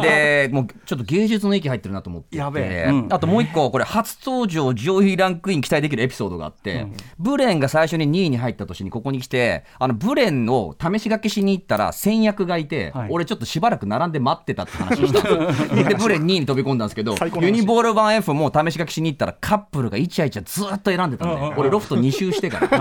[0.00, 2.36] でもうちょっと芸術の域入ってるなと思ってて。
[2.38, 2.86] やべえ。
[2.88, 3.06] うん。
[3.10, 6.86] あともう一個これ初登場上位ランクイン期待できるエピソードがあって、
[7.18, 13.08] ブレンが最初に2位に入った年にここに来てあのブレンを試し書きしに行ったら先役がいて、はい。
[13.10, 15.20] 俺ちょっとしばらく並んで待ってたって話をした。
[15.20, 22.78] ん でブレン2位に飛び込んだんですけどユニボール版 F も試し書きしに行ったらカップルがイチャイチャずっと選んでたんで、俺ロフト2周してから。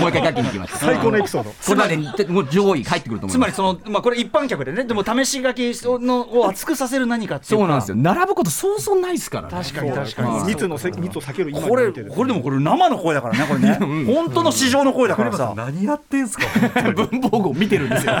[0.00, 1.50] もう一回書きに行きました最高のエピソード。
[1.50, 3.38] これまでにもう上位入ってくると思います。
[3.38, 4.84] つまりその、まあ、これ一般客でね。
[4.84, 7.56] でも試し書きのを厚くさせる何かっていうか。
[7.56, 7.96] そうなんですよ。
[7.96, 9.54] 並ぶことそうそうないですからね。
[9.62, 10.44] 確かに確かに。
[10.46, 13.78] 密のせ密を避けるこれこれでもこれ生の声だからねこれね。
[14.12, 15.52] 本当の市場の声だからさ。
[15.56, 16.46] 何やってんすか？
[16.94, 18.12] 文房具を見てるんですよ。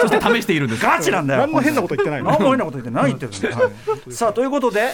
[0.00, 0.84] そして試しているんです。
[0.84, 1.40] ガチなんだよ。
[1.40, 2.30] 何も変なこと言ってないの。
[2.30, 3.28] 何も変なこと言ってないって。
[4.12, 4.92] さあということで、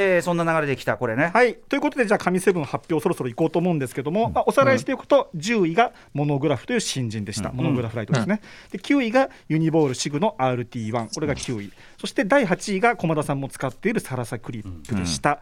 [0.00, 1.32] えーそんな流れできたこれね。
[1.34, 8.40] はい、ということで、じゃあ、神セブン発表、そろそろ行こうと思うんですけども、まあ、おさらいしていくと、10位がモノグラフという新人でした、モノグラフライトですね。
[8.70, 15.40] で9位がユニボールシグの RT1、これが9位、そして第8位が駒田さんも使っているサラサクリップでした。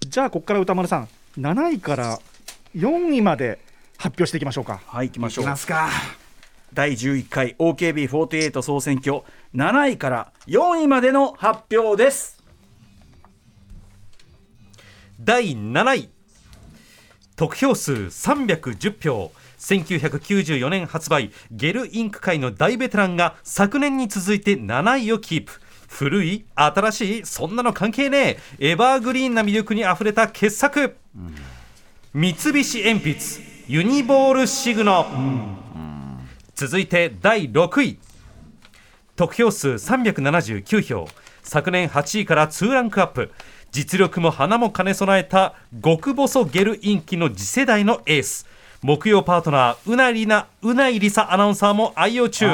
[0.00, 2.18] じゃあ、ここから歌丸さん、7位から
[2.76, 3.58] 4位まで
[3.98, 4.80] 発表していきましょうか。
[4.86, 5.46] はい行きましょう。
[5.46, 5.88] ますか。
[6.72, 9.22] 第11回 OKB48 総選挙。
[9.54, 12.36] 7位から4位までの発表です
[15.20, 16.08] 第7位。
[17.36, 19.32] 得票数310票。
[19.58, 21.30] 1994年発売。
[21.50, 25.52] ゲルインク界の大ベテランが昨年に続いて7位をキープ。
[25.88, 28.72] 古い新しいそんなの関係ねえ。
[28.72, 30.96] エバーグリーンな魅力にあふれた傑作、
[32.12, 33.46] 三菱鉛筆。
[33.68, 35.06] ユニボールシグノ、
[36.54, 37.98] 続いて第6位。
[39.16, 41.08] 得票数379票。
[41.42, 43.32] 昨年8位から2ランクアップ。
[43.76, 45.52] 実力も花も兼ね備えた
[45.84, 48.46] 極細ゲルインキの次世代のエース。
[48.80, 52.46] 木曜パートナーうなりなうないりさアナウンサーも愛用中。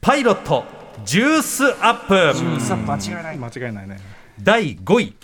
[0.00, 0.62] パイロット
[1.04, 2.60] ジュースアップ。
[2.60, 3.38] さ間違いない。
[3.38, 3.98] 間違いないね。
[4.40, 5.14] 第5位。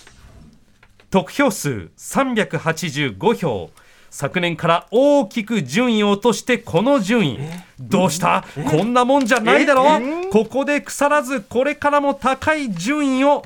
[1.08, 3.70] 得票数385票。
[4.10, 7.38] 昨年から大きく順位を落としてこの順位。
[7.78, 8.44] どうした？
[8.72, 10.00] こんなもんじゃないだろ？
[10.32, 13.44] ここで腐らずこれからも高い順位を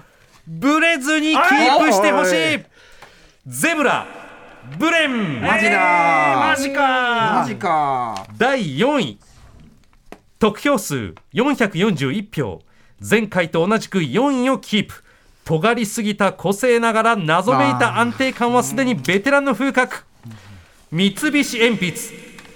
[0.51, 2.65] ブレずにキープしてほしい。
[3.47, 4.07] ゼブラ
[4.79, 5.43] ブレン。
[5.43, 7.43] マジだマジか。
[7.43, 8.27] マジか。
[8.39, 9.19] 第4位。
[10.39, 12.63] 得票数441票。
[12.99, 15.05] 前回と同じく4位をキープ。
[15.45, 20.05] 尖りすぎた個性ながら謎めいた安定感はすでにベテランの風格。
[20.91, 21.93] 三菱鉛筆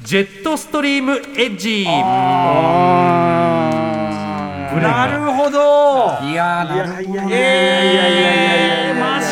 [0.01, 1.85] ジェットストリームエッジ
[4.81, 6.19] なるほど。
[6.27, 7.39] いやーなるほどいやいや
[7.89, 9.32] いやいやマジかちょっ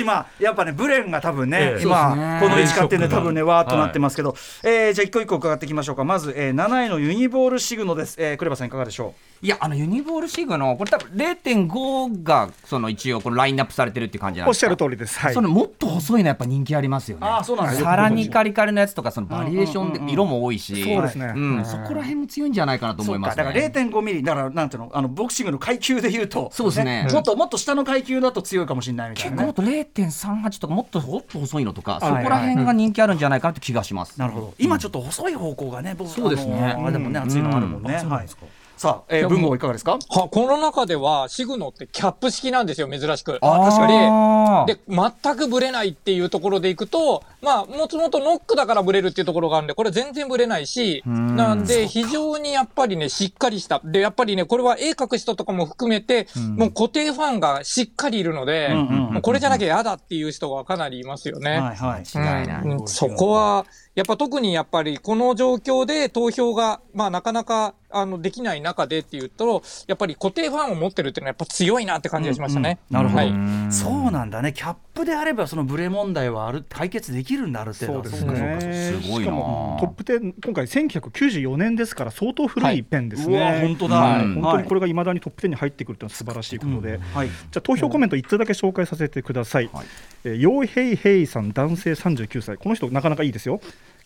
[0.00, 1.82] 今やっぱねブレンが多分ねええ。
[1.82, 4.34] 今この位置買ってねショックが多分ねわーっとなってますけど。
[4.62, 6.04] えーじゃあ一個一個伺っていきましょうか。
[6.04, 8.16] まずえー7位のユニボールシグノです。
[8.18, 15.18] えークレバさんいかがでしょいやあのユニボールシグのこれ多分0.5がその一応このラインナップされてるっていう感じなんおっしですかゃる通りです。
[15.18, 15.34] はい。
[15.34, 17.26] そのもっと細いのやっぱ人気ありますよね。
[17.26, 17.86] あーそうなんですよ。
[17.86, 20.82] さらにカリカリのやつとかそのバリエーションで色も多いし。
[20.84, 21.32] そうですね。
[21.34, 21.64] うん。
[21.64, 23.52] そこら辺も強いんじゃないかなとう思いますそうか。
[23.52, 27.08] だからね0.5ミリだからなんていうのあのボクシングの階級で言うとそうですね。
[27.10, 29.36] もっともっと下の階級だと強いかもしれないみたいなね。
[29.36, 29.62] 結構もっと
[29.94, 32.24] 0.38とかもっともっと細いのとかそこはい。
[32.24, 34.18] ら辺が人気あるんじゃないかなって気がします。
[34.18, 34.54] なるほど。
[34.58, 36.76] 今ちょっと細い方向がね僕そうですね。
[36.78, 38.00] あれでもね熱いのあるもんね。
[38.02, 38.10] うん。
[38.10, 38.26] はい
[38.80, 39.98] さあえー文豪いかがですか？
[40.08, 43.36] はこの中ではシグノってキャップ式なんですよ、珍しく。
[43.42, 44.74] あ確かに。
[44.74, 53.82] で、全くブレないっていうところでいくと、まあ、もともとノックだからブレるっていうところがあるんで、これ全然ブレないし、なんで、非常にやっぱりね、しっかりした。
[53.84, 58.70] で、やっぱりね、これは絵描く人とかも含めて、もう固定ファンがしっかりいるので、
[59.20, 61.50] これじゃなきゃ嫌だっていう人がかなりいますよね。
[61.60, 62.04] はいはい。
[62.16, 72.78] 間違いないうんそこは、やっぱ特にやっぱりこの状況で投票が、まあなかなか、あの、できない中でっていうと、やっぱり固定ファンを持ってるっていうのはやっぱ強いなって感じがしましたね。
[72.90, 73.08] うんうん。
[73.08, 73.38] なるほど。
[73.38, 73.72] はい。
[73.72, 74.52] そうなんだね。
[74.52, 77.92] キャップであればそのブレ問題はある解決できるんだある程度。
[77.94, 79.00] そうですね。
[79.02, 79.20] すごいな。
[79.20, 83.96] しかもトップ10今回1994年ですから相当古いペンですね、うわ本当だ。
[83.96, 84.24] はい。
[84.24, 87.28] うん本当にこれがいまだにトップ10に入ってくるというのは素晴らしいことで、はい。
[87.28, 89.70] じゃあ投票コメント1つだけ紹介させてください。
[89.72, 89.86] はい。
[90.24, 92.56] えーヨーヘイヘイさん男性39歳。
[92.56, 93.60] この人なかなかいいですよ。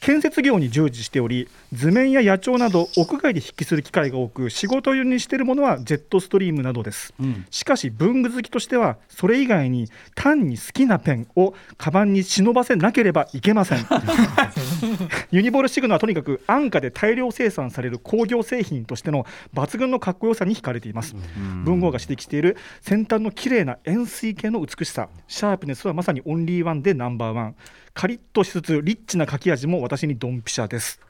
[0.05, 7.47] 建設業に従事しており図面や野鳥など屋外で筆記する機会が多く仕事にしているものはジェットストリームなどです、ん。
[7.51, 13.79] しかし文具好きとしてはそれ以外に単に好きなペンをカバンに忍ばせなければいけません。
[15.33, 21.17] ユニボールシグナはとにかく安価で大量生産される工業製品としての抜群のかっこよさに惹かれています。
[21.65, 25.09] 文豪が指摘している先端の綺麗な円錐形の美しさ。
[25.29, 27.55] シャープネスはまさにオンリーワンでナンバーワン
[27.95, 31.01] カリッとしつつリッチな書き味も私にドンピシャです。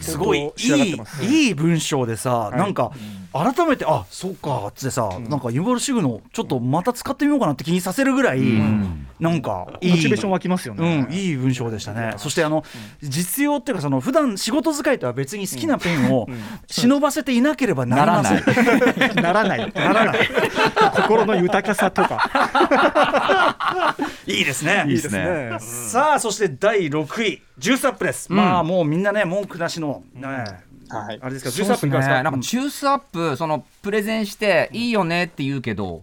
[0.00, 0.50] すごいい
[1.22, 2.56] いいい文章でさ、い。
[2.56, 2.92] なんか
[3.32, 8.40] 改めてあそうかっつってさ、なんかユールシグのちょっとまた使ってみようかなって気にさせるぐらい、
[9.20, 9.90] なんかいい。
[9.92, 12.14] モチベーション湧きますよね、うん、いい文章でしたね。
[12.16, 12.64] そしてあの
[13.02, 16.28] 実用っていうかその普段仕事使いとは別に好きなペンを
[16.66, 18.42] 忍ばせていなければならない。
[19.16, 19.72] ならない。
[19.72, 20.28] ならない。
[20.94, 23.96] 心の豊かさとか。
[24.26, 24.84] いいですね。
[24.88, 25.56] いいですね。
[25.60, 27.42] さあそして第6位。
[27.58, 28.30] ジュースアップです。
[28.30, 30.26] まあもうみんなね文句なしの、ね。
[30.88, 31.18] はい。
[31.20, 32.22] あれですかジュースアップいかがですか？
[32.22, 36.02] なんかジュースアップそのプレゼンしていいよねって言うけど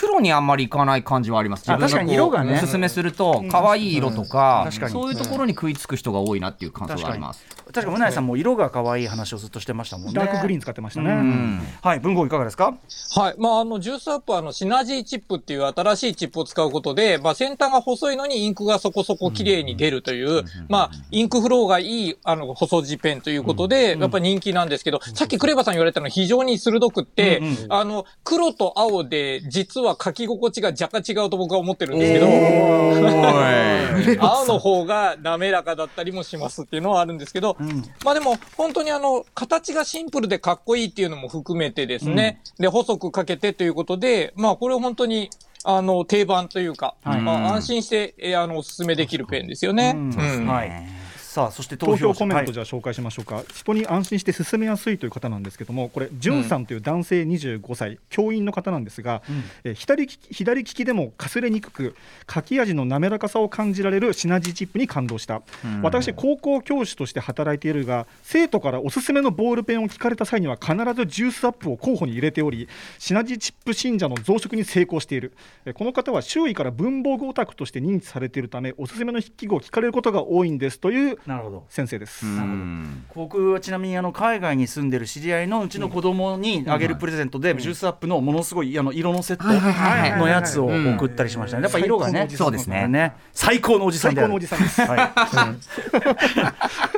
[0.00, 1.70] 黒にあんまりいかない感じはあります。
[1.70, 7.44] あ確かに色がねおすすめすると可愛い色とか、そういうところに食いつく人が多いなっていう感想があります。
[7.72, 10.12] 確かにうなえさんも色が可愛い話をずっとしてましたもんね。
[10.14, 12.74] ダークグリーン使ってましたね、うんはい文豪いかがですか？
[13.16, 13.34] はい。
[13.38, 32.26] まあ、あの、ジュースアップは、あの、シナジーチップっていう新しいチップを使うことで、まあ、先端が細いのにインクがそこそこ綺麗に出るという、まあ、インクフローがいい、あの、細字ペンということで、やっぱ人気なんですけど、さっきクレバさん言われたの非常に鋭くって、あの、黒と青で、実は書き心地が若干違うと僕は思ってるんですけど、
[34.20, 37.56] 青の方が滑らかだったりもしますっていうのはあるんですけど、
[38.04, 45.30] まあでも本当にあの形がシンプルでかっこいいっていうのも含めてですね、で細くかけてということで、まあこれ本当に
[45.64, 49.94] あの定番というか、まあ安心して、えーあのおすすめできるペンですよね。
[49.96, 50.46] うん。
[50.46, 50.72] はい。
[51.34, 59.20] さあそして投票コメントはいじゃあ紹介しましょうか、人に安心して進めやすいという方なんですけどもこれじゅんさんという男性25歳、教員の方なんですが、
[59.64, 61.96] えー左利き左利きでもかすれにくく
[62.32, 65.42] 書き味の滑らかさを感じられるシナジーチップに感動した、
[65.82, 72.68] 私高校教師として働いているが生徒からおすすめのボールペンを聞かれた際には必ずジュースアップを候補に入れており
[73.00, 75.32] シナジーチップ信者の増殖に成功している。
[75.64, 81.64] えーこの方は周囲から文房具オタクとして認知されているためおすすめの筆記具を聞かれることが多いんですというなるほど。
[81.70, 82.26] 先生です。
[82.26, 83.06] うん。
[83.14, 89.44] 僕はちなみにあの海外に住んでる知り合いのうちの子供にあげるプレゼントでジュースアップのものすごいあの色のセット
[90.18, 91.56] のやつを送ったりしました。
[91.56, 91.62] ね。
[91.62, 92.86] やっぱ色がね、そうですね。
[92.88, 93.14] ね。
[93.32, 94.82] 最高のおじさん最である高のおじさんです。
[94.82, 94.98] はい、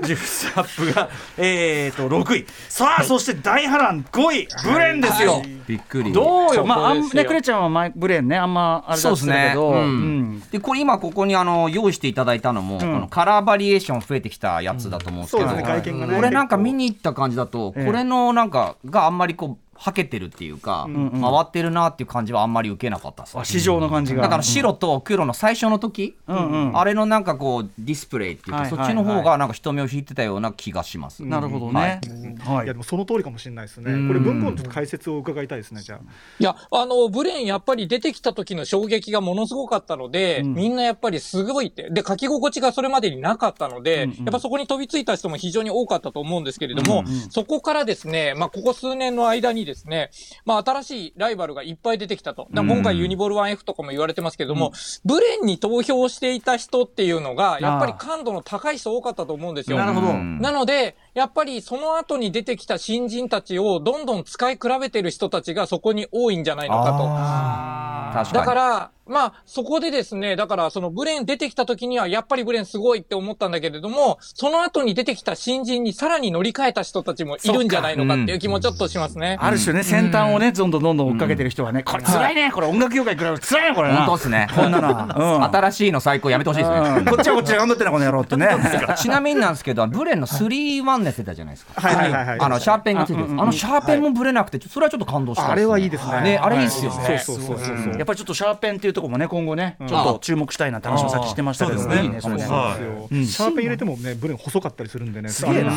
[0.07, 1.09] ジュースアップが、
[1.39, 2.45] えー、と6位。
[2.69, 4.49] さあ、そして大波乱5位。
[4.65, 6.13] ブレンですよ、びっくり。
[6.13, 6.67] どうよ。
[6.67, 8.37] まああんねクレちゃんはマイブレンね。
[8.37, 9.35] あんまあれだそうですね。
[9.35, 9.77] ったけど、うん。
[9.77, 10.43] うん。
[10.51, 16.17] でこれ今ここにあの用意していただいたのも、このカラーバリエーション増えてきたやつだと思うんですけど、そうですねね。
[16.17, 17.87] これなんか見に行った感じだと、ええ。
[17.87, 21.21] これのなんかがあんまりこうはけてるっていうか、んうん。
[21.21, 24.23] 回ってるなっていう感じはあんまり受けなかったです、あ市場の感じが。
[24.23, 26.79] だから白と黒の最初の時、うんうん。
[26.79, 28.87] あれのなんかこうディスプレイっていうか、はいはいはい。
[28.87, 32.01] そっちの方がなんか人目を引いてたような気がします、なるほどね、
[32.45, 32.65] はい。
[32.65, 32.69] い。
[32.69, 33.93] やでもその通りかもしれないですね。
[33.93, 34.09] うん。
[34.09, 35.83] これ文庫のちょっと解説を伺いたいですね。
[35.83, 35.99] じゃあ。
[36.39, 40.55] いや、あの、ブレーンやっぱり出てきた時の衝撃がものすごかったので、うん。
[40.55, 41.91] みんなやっぱりすごいって。
[41.91, 44.17] で、書き心地がそれまでになかったので、うんうん。
[44.17, 47.31] やっぱそこに飛びついた人も非常に多かったと思うんですけれども、うんうん。
[47.31, 50.11] そこからですね、まあ、ここ数年の間にですね、
[50.45, 52.49] まあ、新しいライバルがいっぱい出てきたと。
[52.53, 54.73] 今回ユニボール 1F とかも言われてますけれども、
[55.05, 59.77] ブレーンに投票していた人っていうのが、やっぱり感度の高い人多かったと思うんですよ。
[59.77, 60.09] なるほど。
[60.09, 60.41] うん。
[60.41, 67.97] なので、やっぱりその後に出てきた新人たちをどんどん使い比べてる人たちがそこに多いんじゃないのかと。
[68.17, 79.37] 確かにだから、まあ、そこでですね、だからそのブレーン出てきた時には、やっぱりブレーンすごいって思ったんだけれども、その後に出てきた新人にさらに乗り換えた人たちもいるんじゃないのかっていう気もちょっとしますね。
[79.41, 83.91] ある種ね先端をねどんどんどんどん追っかけてる人はね、これ辛いねこれ音楽業界比べると辛いねこれ。
[83.91, 84.49] な本当ですね。
[84.55, 84.81] こんな。
[84.81, 85.45] のは、うん。
[85.45, 87.05] 新しいの最高やめてほしいですね、うん。
[87.05, 88.49] こっちはこっちで頑張ってんなこの野郎ってね。
[88.99, 91.81] ちなみになんですけど、ブレンの3-1で出てたじゃないですか。
[91.81, 92.41] はいはいはいはい。
[92.41, 95.87] あのシャーペンがついてる、あのシャーペンもブレなくて、それはちょっと感動したあれはい。
[95.87, 96.21] いですね。
[96.23, 97.05] ね、あれいいっすよね。
[97.05, 97.19] はい。
[97.19, 97.77] そうそうそう。
[97.79, 97.95] そう。
[97.95, 101.81] やっぱりちょっとシャーペンっていうところもね今後ねちょっと注目したいなって話をさっきしてましたけど。
[101.81, 102.07] あーそうですね。
[102.07, 102.43] いいねそれね。
[103.27, 105.29] シャーペン入れてもね、ブレン細かったりするんでね。
[105.29, 105.73] すげえな。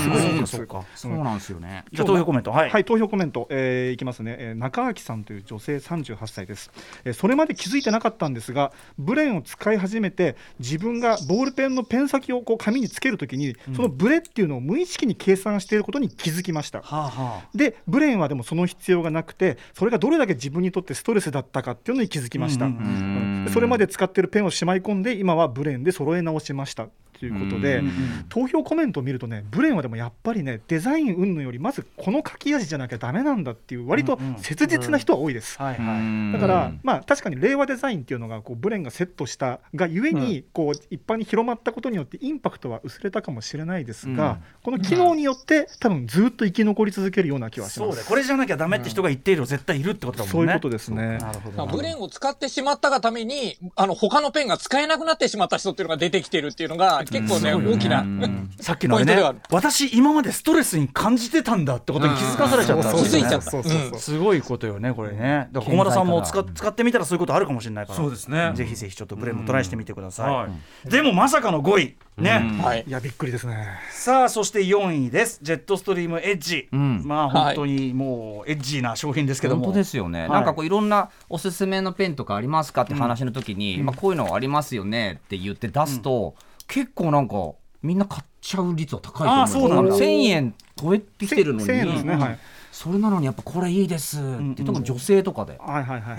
[0.45, 1.85] そうかそうなんですよね。
[1.91, 2.51] じゃあ投票コメント。
[2.51, 6.71] はい、はい、投票コメント、えーいきますね、えー中脇さんという女性38歳です、
[7.05, 16.81] えーそれまで気づいてなかったんですがブレンを使い始めて自分がボールペンのペン先をこう紙につけるときに、そのブレっていうのを無意識に計算していることに気づきました。
[16.81, 26.87] はあはでブレンはでもその必要がなくてそれがどれだけ自分にとってストレスだったかっていうのに気づきました、うんうんうんそれまで使ってるペンをしまい込んで今はブレンで揃え直しました
[27.19, 27.89] ということで、うん
[28.29, 35.57] 投票コメントを見るとねブレンはでもやっぱりねデザイン云々よりまずこの書き味じゃなきゃダメなんだっていう割と切実な人は多いです。
[35.57, 44.37] はいはい、だから、まあ、確かに令和デザインっていうのがこうブレンがセットしたがゆえにこう一般に広まったことによってインパクトは薄れたかもしれないですが、うん。
[44.63, 48.07] この機能によって多分ずっと生き残り続けるような気はしそうます。
[48.07, 50.31] これじゃなきゃダメって人が一定量絶対いるってことだもんね。
[50.31, 51.17] そういうことですね。
[51.17, 58.05] なるほどまあブレーンを使ってしまったがために、あの、他のペンが使えなくなってしまった人っていうのが出てきてるっていうのが、結構ね、大きな。
[58.59, 59.17] さっきのあれね
[59.49, 62.91] 私今までストレスに感じてたんだってことに気づかされちゃった。
[62.91, 63.99] ん気ですよねづいちゃった。
[63.99, 65.49] すごいことよねこれね。
[65.51, 67.97] だから駒田さんも使っ使ってみたらそういうことあるかもしれないから。
[67.97, 68.51] そうですね。
[68.55, 70.47] ぜひぜひちょっとブレンもトライしてみてください、は
[70.85, 70.89] い。
[70.89, 71.95] でもまさかの5位。
[72.17, 72.83] ね、はい。
[72.85, 73.67] いやびっくりですね。
[73.91, 75.39] さあそして4位です。
[75.41, 77.01] ジェットストリームエッジ、ん。
[77.05, 79.63] まあ本当にもうエッジーな商品ですけども。
[79.63, 80.29] 本当ですよね、はい。
[80.31, 86.35] なんかこういろんなおすすめのペンとかありますかって話の時に、まあ、こういうのありますよねって言って出すと、
[86.69, 89.95] 結構なんかみんな買っちゃう率は高いと思あーそうなんだ。
[89.95, 92.15] 1000円超えてきてるのに1000円ですね。
[92.15, 92.39] はい。
[92.71, 96.13] それなのにやっぱこれいいですって、特に女性とかで、はいはいは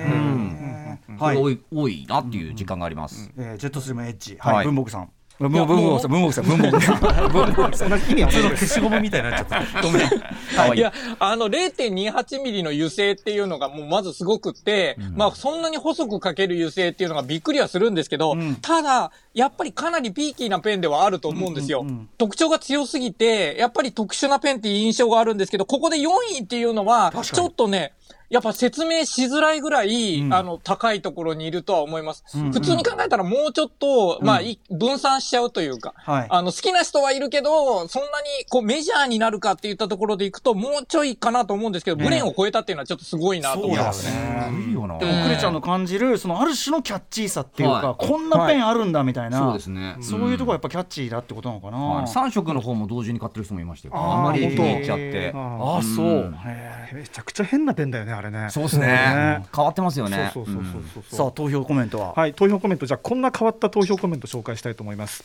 [1.09, 1.17] い。
[1.19, 1.37] はい。
[1.37, 4.37] 多い多いなっていう時間があります、えージェットストリームエッジ。
[4.39, 4.67] はい、はい。
[4.67, 5.11] 文房具さん。
[5.39, 7.01] 文房具さん文房具さん文房具さん。
[7.33, 8.11] 文房具さん。
[8.11, 9.83] 意味は同じです消しゴムみたいになっちゃった。
[9.83, 10.09] ごめん。
[10.11, 10.17] か
[10.65, 10.79] わいい。
[10.79, 21.87] いや、あの、0.28ミリの油性っていうのがもうまずすごくって、まあ、そんなに細く書ける油性っていうのがびっくりはするんですけど、ただ、やっぱりかなりピーキーなペンではあると思うんですよ。
[22.19, 27.93] 特徴が強すぎて、やっぱり特殊なペンっていう印象があるんですけど、ここで4位っていうのは、ちょっとね、
[28.31, 32.23] やっぱ説明しづらいぐらい、あの、高いところにいるとは思います。
[32.53, 36.27] 普通に考えたらもうちょっと、まあ、い分散しちゃうというか、はい。
[36.31, 44.07] あの、好きな人はいるけど、そんなに、こう、メジャーになるかって言ったところでいくと、もうちょいかなと思うんですけど、ブレーンを超えたっていうのはちょっとすごいなと思います。
[44.07, 44.49] ね。
[44.65, 44.99] いいよな。
[44.99, 49.39] でもクレちゃんの感じるそのある種のキャッチーさっていうか、はこんなペンあるんだみたたいな。
[49.39, 49.97] そうですね。
[50.01, 55.33] そういうところやっぱキャッチーだってことなのかな、はい、3色の方も同時に買ってる人もいましたよあまり気に入っちゃって。
[55.35, 56.37] ああそう、うん。
[56.93, 58.49] めちゃくちゃ変なペンだよねあれね。
[58.51, 58.87] そうですね。
[58.87, 59.47] ね。
[59.55, 60.31] 変わってますよね。
[60.33, 65.25] そうそうそうそうそうえさあ投票コメントは、はい、投票コメント、じゃあ、こんな変わった投票コメント紹介したいと思います。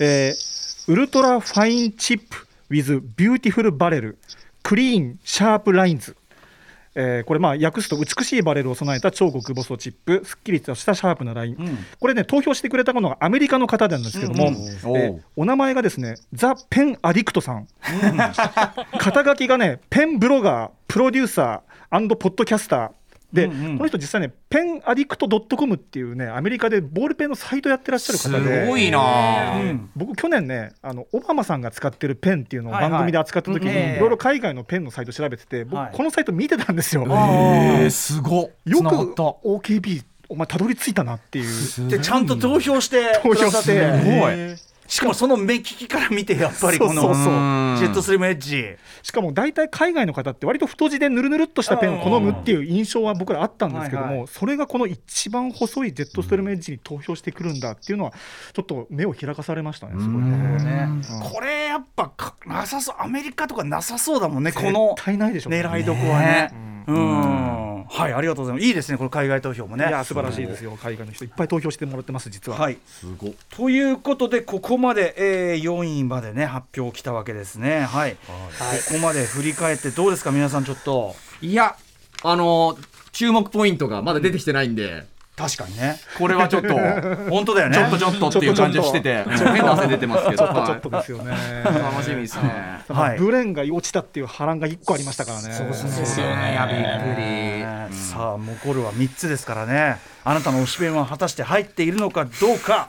[0.00, 4.18] えーウルトラファインチップ with beautiful バレル、
[4.62, 6.14] クリーンシャープラインズ。
[6.94, 11.78] えーこれまあ訳すと美しいバレルを備えた超極細チップすっきりとしたシャープなライン、ん。
[11.98, 14.54] これね投票してくれたのがアメリカの方なんですけども、うん。
[14.54, 17.66] うんお名前がですね The Pen Addict さん、
[18.98, 22.90] 肩書きがねペンブロガープロデューサーポッドキャスター
[23.34, 23.76] で、うんうん。
[23.78, 29.54] この人実際ねペンアディクト .com っていうねアメリカでボールペンのサイトやってらっしゃる方ですごいな。
[29.54, 29.90] あうん。
[29.96, 32.90] 僕去年ねあのオバマさんが使ってるペンっていうのをはいはい。
[32.92, 33.76] 番組で扱った時に、うん。
[33.76, 33.96] ええ。
[33.96, 35.90] いろいろ海外のペンのサイト調べてて僕、はい。
[35.92, 37.02] このサイト見てたんですよ。
[37.02, 38.50] えー、すごっ。
[38.64, 41.42] よく OKB お前たどり着いたなってい
[41.86, 41.88] う。
[41.88, 44.00] でちゃんと投票して投票して。
[44.00, 47.32] すごいしかもその目利きから見てやっぱりこのそうそうそう。
[47.78, 48.76] ジェットスリムエッジ。
[49.02, 58.12] しかも大体海外の方って割と太字でぬるぬるっとしたペンを好むっていう印象は僕らあったんですけども、はいはそれがこの一番細いジェットストリームエッジに投票してくるんだっていうのは
[58.52, 60.88] ちょっと目を開かされましたねすごいね。
[61.22, 66.50] これやっぱかなさそうアメリカとかなさそうだもんねこの狙いどこはね。
[66.86, 67.84] ううん。
[67.84, 68.66] はいありがとうございます。
[68.66, 69.86] いいですねこの海外投票もね。
[69.88, 71.24] いや素晴らしいですよ海外の人。
[71.24, 72.58] いっぱい投票してもらってます実は。
[72.58, 72.78] はい。
[72.86, 73.32] すごっ。
[73.50, 77.80] ということでここまで、えー、4位までね発表きたわけですね。
[77.82, 80.30] はい、ここまで振り返ってどうですか？
[80.30, 81.14] 皆さんちょっと。
[81.40, 81.76] いや
[82.22, 85.06] あのー注目ポイントがまだ出てきてないんで
[85.36, 85.96] 確かにね。
[86.16, 86.68] これはちょっと
[87.28, 87.76] 本当だよね。
[87.76, 88.28] ちょっとちょっと。
[88.28, 90.36] っていう感じがしてて変な汗出てますけど。
[90.36, 91.32] ちょっとちょっとですよね。
[91.64, 92.80] 楽しみですね。
[92.88, 93.18] はい。
[93.18, 95.52] ブレンが落ちたっていう波乱が一個ありましたからね。
[95.52, 95.74] そうで
[96.06, 97.26] すよねやびっくり。
[97.26, 99.98] ねさあ残るは3つですからね。
[100.26, 102.88] あなたの推しペンは果たして入っているのかどうか。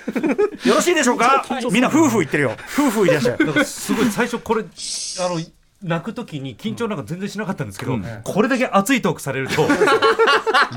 [0.64, 1.44] よろしいでしょうか？
[1.70, 2.52] みんな夫婦言ってるよ。
[2.78, 4.64] 夫婦いらっしゃるだからすごい最初これあ
[5.28, 5.38] の
[5.84, 9.68] 泣く時に緊張なんか全然しなかったんですけど、これだけ熱いトークされると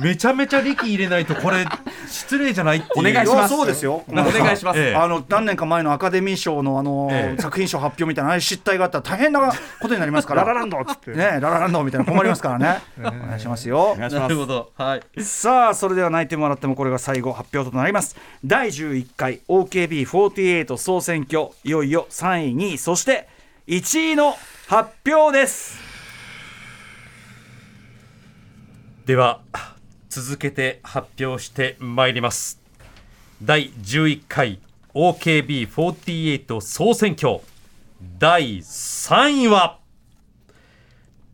[0.01, 1.65] めちゃめちゃ力入れないとこれ
[2.07, 2.99] 失礼じゃないっていう。
[2.99, 3.55] お願いします。
[3.55, 4.03] そうですよ。
[4.07, 4.79] お願いします。
[4.79, 4.95] ええ。
[4.95, 7.41] あの何年か前のアカデミー賞のあの、ええ。
[7.41, 10.43] 作品賞発表みたいなああいう失態があったら大変なことになりますから。
[10.43, 11.11] ララランドっつって。
[11.11, 12.81] ねララランドみたいなの困りますからね。
[12.99, 13.95] お願いしますよ。
[13.97, 14.71] なるほど。
[14.75, 15.23] はい。
[15.23, 18.15] さあそれでは泣いてもらってもこれが最後発表となります。
[18.43, 21.49] 第11回 OKB48 総選挙。
[21.63, 23.27] いよいよ3位2位そして
[23.67, 24.35] 1位の
[24.67, 25.79] 発表です。
[29.05, 29.39] では
[30.09, 32.61] 続けて発表してまいります。
[33.41, 34.59] 第11回
[34.93, 37.39] OKB48 総選挙。
[38.19, 39.79] 第3位は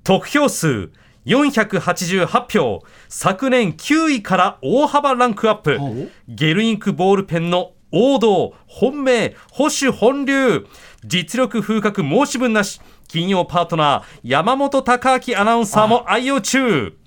[0.04, 0.92] 得票数
[1.26, 2.84] 488票。
[3.10, 5.80] 昨年9位から大幅ランクアップ。
[6.28, 10.68] ゲルインクボールペンの王道本命保守本流。
[11.04, 12.80] 実力風格申し分なし
[13.14, 16.98] 金曜パートナー山本貴明アナウンサーも愛用中。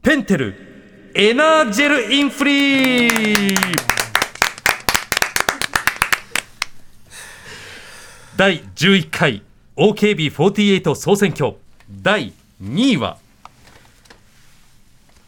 [0.00, 0.54] ペンテル
[1.16, 3.56] エナージェルインフリー。
[8.36, 9.42] 第11回
[9.76, 11.54] OKB48 総選挙。
[11.90, 12.32] 第
[12.62, 13.18] 2位は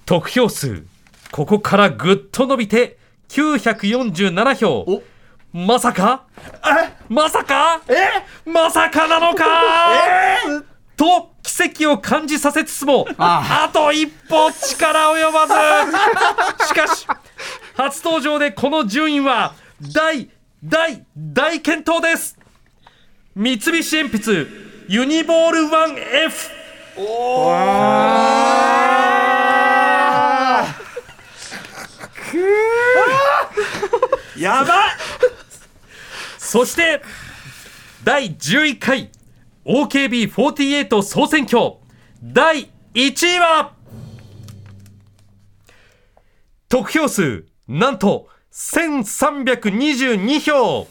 [0.06, 0.84] 得票数
[1.32, 2.96] ここからぐっと伸びて
[3.28, 5.02] 947票。
[5.52, 6.26] まさか？
[7.08, 7.80] まさか？
[8.44, 9.44] まさかなのか？
[10.96, 15.52] と奇跡を感じさせつつもあと一歩力及ばず。
[16.68, 17.06] しかし
[17.76, 19.54] 初登場でこの順位は
[19.92, 20.30] 大
[20.64, 22.38] 大大健闘です。
[23.34, 23.72] 三菱
[24.04, 24.46] 鉛筆
[24.88, 26.50] ユニボール 1F
[34.36, 34.78] やばい
[36.54, 37.02] そして
[38.04, 39.10] 第11回
[39.64, 41.78] OKB48 総選挙。
[42.22, 43.72] 第1位は
[46.68, 50.86] 得票数なんと1322票。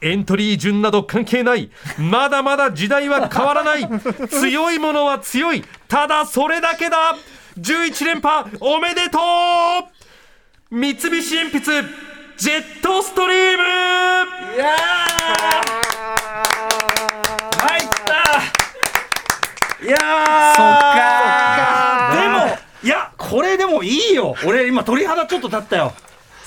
[0.00, 3.88] エントリー順など関係ないまだまだ時代は変わらない
[4.28, 5.64] 強いものは強い。
[5.88, 7.16] ただそれだけだ。
[7.58, 10.78] 11連覇おめでとう。
[10.78, 12.09] 三菱鉛筆。
[12.40, 13.62] ジェットストリーム。
[13.64, 14.78] いやー。
[17.58, 18.14] 入った。
[19.84, 19.98] いやー。
[20.56, 20.66] そっ
[20.96, 24.34] かでもいやこれでもいいよ。
[24.46, 25.92] 俺今鳥肌ちょっと立ったよ。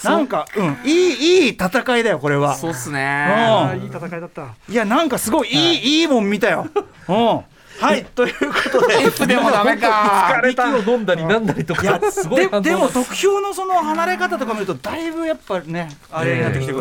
[0.03, 2.55] なんかうんいいいい戦いだよこれは。
[2.55, 3.05] そうっすうね。
[3.05, 3.79] あん。
[3.79, 4.55] ーいい戦いだった。
[4.67, 6.65] いやなんかすごいいい、い、いもん見たよ。
[7.07, 7.43] うん
[7.83, 8.05] はい。
[8.15, 9.03] ということで。
[9.03, 10.31] F でもダメか。
[10.39, 10.77] 疲れた。
[10.77, 16.79] 息を飲んだりなんだりといやかすごいでも得票のその離れ方とか見るとだいぶやっぱねあれになってきてる、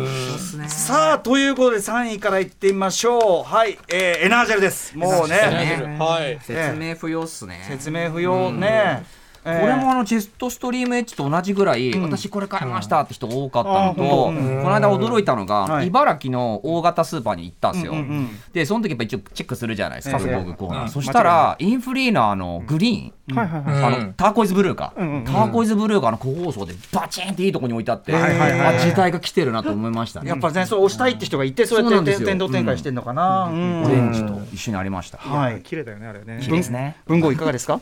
[0.69, 3.53] さあということで3位からいってみましょう。
[3.53, 4.97] はい、えーエナージェルです。
[4.97, 5.97] もうね。
[5.99, 6.39] はい。
[6.43, 7.65] 説明不要っすね。
[7.69, 15.89] 説明不要ね、えーこれもあのジェストストリームエッジと同じぐらい、私これ買いましたって人多かったのと、この間驚いたのが、はい。
[15.89, 18.29] 茨城の大型スーパーに行ったんですよ、うんうんうん。
[18.53, 23.95] でその時やっぱ一応チェックするじゃないですか、ええ文房具コーナー、そしたらインフリーのあのグリーン、はいはいはい。
[23.95, 28.77] あのターコイズブルーか、んうんターコイズブルーがあの個包装でバチンっていいとこに置いてあって、はいはいはい。
[28.77, 30.29] あ時代が来てるなと思いましたね。
[30.29, 32.29] やっぱねそう押したいって人がいてそうやってそうなんですよ。
[32.29, 33.83] 天天道展開してんのかな、うん。
[33.85, 35.19] オレンジと一緒にありました。
[35.19, 35.63] はい。
[35.63, 36.41] 綺麗だよねあれね。
[36.43, 36.97] いいですね。
[37.07, 37.81] 文豪いかがですか？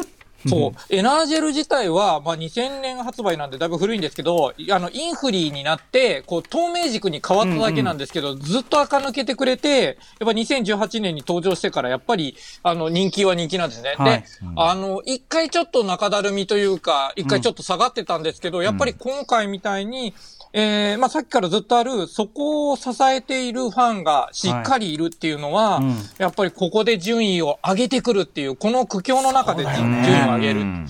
[0.49, 0.95] そう。
[0.95, 13.95] エナージェル自体は、まあ、2000年発売なんでだいぶ古いんですけど、あの、インフリーになって、こう、透明軸に変わっただけなんですけど、ずっと垢抜けてくれて、やっぱ2018年に登場してから、やっぱり、あの、人気は人気なんですね。
[13.97, 14.25] はいで、
[14.57, 20.15] あの、一回ちょっと中だるみというか、一回ちょっと下がってたんですけど、やっぱり今回みたいに、
[20.53, 30.61] えー、まあ、さっきからずっとある、そこを支えているファンがしっかりいるっていうのは、うんやっぱりここで順位を上げてくるっていう、この苦境の中で順位を上げる。
[30.61, 30.87] うん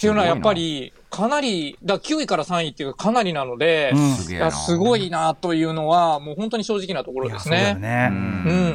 [0.00, 7.74] ていうのはやっぱり、かなり、だ9位から3位っていうかかなりなので、うんすごいなというのは、もう本当に正直なところですそうね。
[7.74, 8.16] ね、う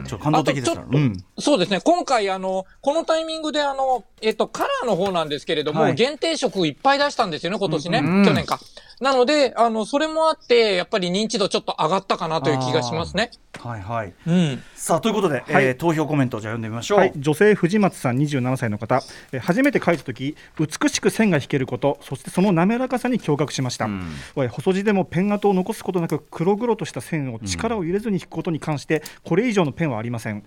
[0.02, 0.04] ん。
[0.06, 1.82] ちょっと感動的ですからあとちょっとうんそうですね。
[1.84, 8.02] 今回、あの、このタイミングで、あの、えっと、カラーの方なんですけれども、はい限定色いっぱい出したんですよね、今年ね。
[8.04, 8.60] うん去年か。
[9.00, 13.32] なので、あの、それもあって、やっぱり認知度ちょっと上がったかなという気がしますね。
[13.60, 14.14] はいはい。
[14.28, 14.64] うん。
[14.86, 24.04] さあということで、えー投票コメントをじゃあ読んでみましょう、はい、女性藤松さん27歳の方、えー初めて書いた時美しく線が引けることそしてその滑らかさに驚愕しました、ん。
[24.36, 30.44] えー細字でもペン跡を残すことなく黒々とした線を力を入れずに引くことに関してこれ以上のペンはありません。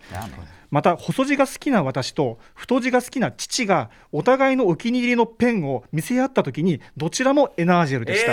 [0.70, 8.32] また細字が好きな私と太字が好きな父がお互いのお気に入りのペンを見せ合った時にどちらもエナージェルでした、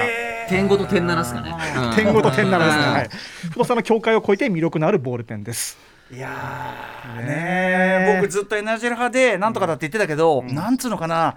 [0.49, 1.56] 点5と点7ですかね。
[1.89, 1.95] うん。
[1.95, 3.10] 点5と点7ですね、はい、
[3.49, 5.78] 太さの境界を超えて魅力のあるボールペンです。
[6.12, 8.16] いやーねー。
[8.22, 11.36] 僕ずっとエナジェル派でなんとかだって言ってたけど、なんつうのかな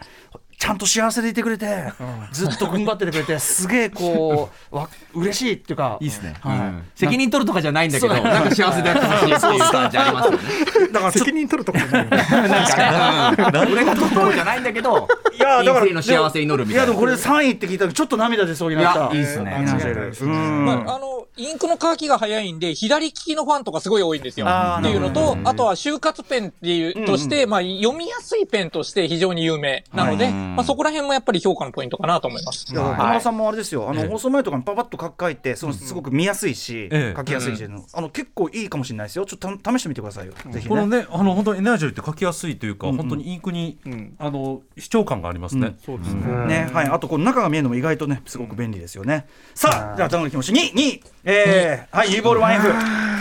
[0.59, 1.93] ちゃんと幸せでいてくれて、
[2.33, 5.99] ずっと踏ん張っててくれて すげえこうわ嬉しいっていうか。
[6.01, 6.59] いいですね、はい。
[6.59, 6.83] うん。
[6.97, 10.39] 責任取るとかじゃないんだけど、なんか幸せでやってほしいっていう感じありますよね。
[10.93, 16.87] だから責任取るところじゃないよねなんかね、うん俺が取るとこじゃないんだけど、いやだからインフリの幸せ祈るみたいな。
[16.87, 19.01] いやでもこれ3位って聞いたらちょっと涙出そうになった。
[19.01, 19.53] いやいいっすね。
[19.53, 24.47] あ、あの、インクの乾きが早いんで、左利きのファンとかすごい多いんですよ。
[24.47, 32.67] っていうのなと、あとは就活ペンっていう、として、まあ、読みやすいペンとして非常に有名なので、まあ、そこら辺もやっぱり評価のポイントかなと思います。
[32.75, 34.09] 山田さんもあれですよ、あのええ。
[34.09, 37.15] 放送前とかにパパッと書いて、そのすごく見やすいし、ええ。
[37.17, 39.27] 書きやすいし、あの結構いいかもしれないですよ。
[39.27, 40.33] ちょっとた試してみてくださいよ。
[40.51, 40.69] ぜひね。
[40.69, 49.27] このねあの本当にエナージェルって書きやすいというか、本当にインクに、んあの主張感がありますね、そうですね、ね、はい、あとこの中が見えるのも意外とね、すごく便利ですよね。
[49.55, 53.19] さあ、じゃあ、頼む気持ち、2、2、えー、はい、ユーボール 1F。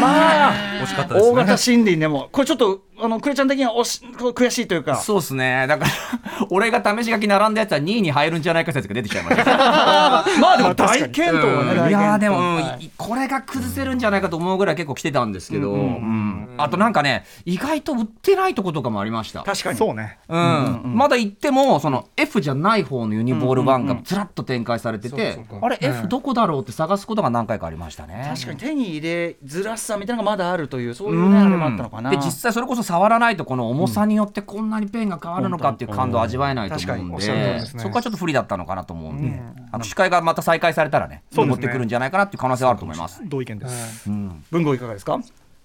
[0.00, 0.52] まあ、
[0.86, 1.32] 惜しかったですね。
[1.32, 4.96] 大型森林でも、これちょっと、あの、クレちゃん的にはおしこう悔しいというか。
[4.96, 5.66] そうですね。
[5.66, 5.90] だから、
[6.50, 9.44] 俺が試し書き並んだやつは2位に入るんじゃないか説が出てきちゃいました。
[10.40, 12.90] まあでも大健闘はね、大いやーでも、健うんい。
[12.96, 19.42] これが崩せるんじゃないかと思うぐらい結構来てたんですけど、うんあとなんかね、意外と売ってないとことかもありました。
[19.42, 19.78] 確かに。
[19.78, 20.18] そうね。
[20.28, 20.92] うん。
[20.94, 28.30] まだ行ってもその F じゃない方のユニボール1がずらっと展開されててあれ F どこだろうって探すことが何回かありましたね。
[28.34, 32.10] 確かに手に入れづらさみたいなのがまだあるという、そういうね、あれもあったのかな。
[32.10, 37.60] で実際それこそ触らないとこの重さによってこんなにペンが変わるのかっていう感動を味わえないと思うんで。
[37.66, 41.62] そこはちょっと不利だったのかなと思うんで、あの司会がまた再開されたらねそうですね。
[41.62, 43.20] 持ってくるんじゃないかなっていう可能性はあると思います。
[43.24, 44.08] 同意見です、
[44.50, 45.18] 文豪いかがですか？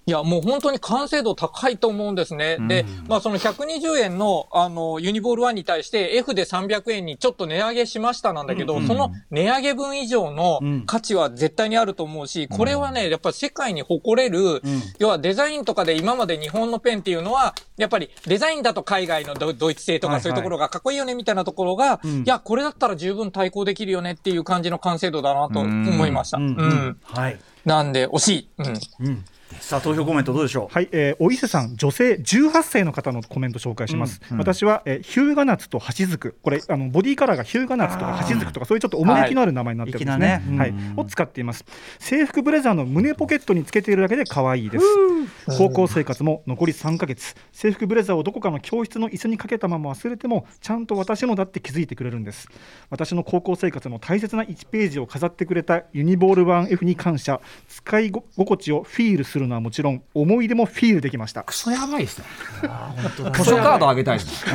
[0.04, 2.58] いや、もう本当に完成度高いと思うんですね。
[2.68, 14.62] で、まあその120円の、あの、ユニボール1に対して F で300円にちょっと値上げしましたなんだけど、その値上げ分以上の価値は絶対にあると思うし、これはね、やっぱり世界に誇れる、
[14.98, 20.22] 要はデザインとかで今まで日本のペンっていうのは、やっぱりデザインだと海外のドドイツ製とはいはい。
[20.22, 26.38] かそういうところがかっこいいよねみたいなところが、いや、これだったら十分対抗できるよねっていう感じの完成度だなと思いました。
[26.38, 26.98] うん。
[27.04, 27.38] はい。
[27.64, 28.48] なんで、惜しい。
[29.00, 29.24] うん。
[29.60, 30.74] さあ、投票コメントどうでしょう？
[30.74, 34.20] はい、えー、お伊勢さん、女性18歳の方のコメント紹介します。
[34.30, 40.26] 私は、えー、ヒューガナツとハシズク、これあのボディカラーがヒューガナツとかハシズクとかそういうちょっと趣のある名前になってるんですね。
[40.26, 40.40] はい。
[40.42, 41.64] 粋なはい、を使っています。
[41.98, 44.84] 制服ブレザーの胸ポケットにつけているだけで可愛いです。
[45.58, 52.48] 高校生活も残り3ヶ月、制制服ブレザーをどこかの教室の椅子にかけたまま忘れてもちゃんと私のだって気づいてくれるんです。
[52.90, 61.42] 私の高校生活の大切な1ページを飾ってくれたユニボール 1F に感謝使い心地をフィールするのはもちろん思い出もフィールできました。
[61.42, 62.24] クソやばいですね。
[63.34, 64.52] 図書カードあげたいですね。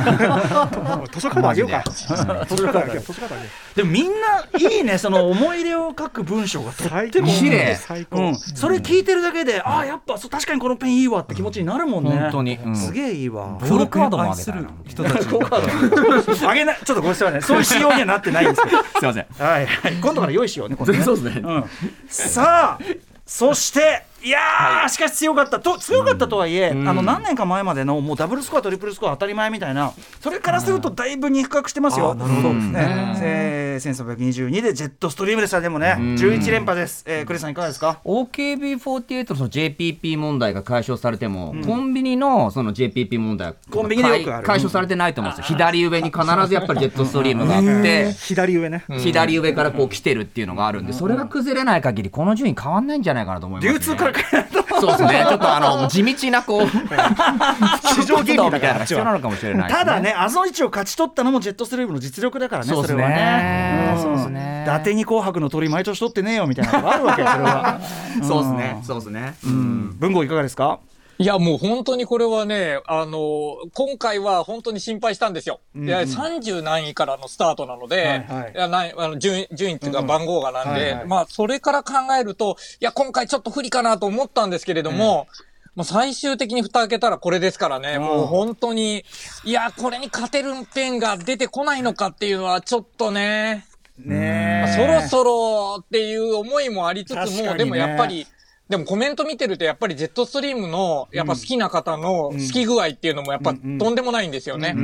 [1.12, 1.84] 図書カードあげようか。
[1.90, 3.76] 図書カードあげよう図書カードあげよう。
[3.76, 7.74] でもみんないいねその思い出を書く文章がとっても綺麗。
[7.76, 12.10] 最高、うん、それ聞いてるだけで、ああやっぱそう確かにこのペンいいわって気持ちになるもんね。
[12.10, 12.56] 本当に。
[12.56, 12.76] うん。
[12.76, 13.58] すげえいいわ。
[13.60, 14.70] ボールカードもあげたいな。
[14.86, 16.46] 人たちに。
[16.46, 16.78] あげない。
[16.84, 17.40] ちょっとごめんなさいね。
[17.40, 18.82] そういう仕様にはなってないんですけど。
[18.98, 19.26] すいません。
[19.38, 19.94] はいはい。
[20.00, 21.04] 今度から用意しようねね。
[21.04, 21.42] そうですね。
[21.44, 21.64] うん、
[22.08, 22.84] さあ
[23.28, 24.30] そしてい。
[24.30, 25.60] やー、しかし強かった。
[25.60, 32.14] と強かったとはいえ、あの何年か前までのもうダブルスコアトリプルスコア当たり前みたいなそれからするとだいぶ肉薄してますよ。
[32.14, 32.54] なるほど。
[32.54, 33.18] ですね。
[33.20, 35.96] えー、1322でジェットストリームでしたでもね。
[35.98, 37.04] 11連覇です。
[37.06, 44.46] えー、クリスさんいかがですか？OKB48 のその JPP 問題が解消されても、コンビニのその JPP 問題はコンビニでよくある。
[44.46, 45.56] 解消されてないと思うんですよ。
[45.56, 55.24] 左上に必ずやっぱりジェットストリームがあって左上ね、左上からこう来てるっていうのがあるんでそれが崩れない限りこの順位変わんないんじゃないかなと思います、ね、流通から変えるとそうですね。
[55.28, 62.98] ちょっとあの地道なこう市場原理みたいな必要なのかもしれない ただね、あの位置を勝ち取ったのもジェットストリームの実力だからね、そうですね。
[62.98, 63.94] れはね。
[63.98, 64.02] ん。
[64.02, 64.64] そうですね。
[64.66, 67.80] 伊達に紅白の鳥毎年取ってねえよみたいなのがあるわけよ、それは。
[68.22, 68.82] そうですね。
[68.82, 69.34] そうですね。
[69.44, 69.96] うん。
[69.98, 70.78] 文豪いかがですか？
[71.20, 75.60] いや、もう本当にこれはね、あの、今回は本当に心配したんですよ。
[75.74, 78.52] いや、30何位からのスタートなので、はいはい。
[78.54, 81.06] いやないあの順位、順位っていうか番号がなんで、はいはい。
[81.06, 85.26] まあ、それから考えると、いや、今回ちょっと不利かなと思ったんですけれども、
[85.74, 89.04] もう最終的に蓋開けたらこれですからね、もう本当に、
[89.44, 93.64] いや、これに勝てるペンが出てこないのかっていうのはちょっとね、
[93.98, 97.54] ねまあそろそろっていう思いもありつつも、ね。
[97.56, 98.26] でもやっぱり、
[98.68, 104.76] でもコメント見てるとやっぱりジェットストリームのやっぱ好きな方の好き具合っていうのもやっぱとんでもないんですよね。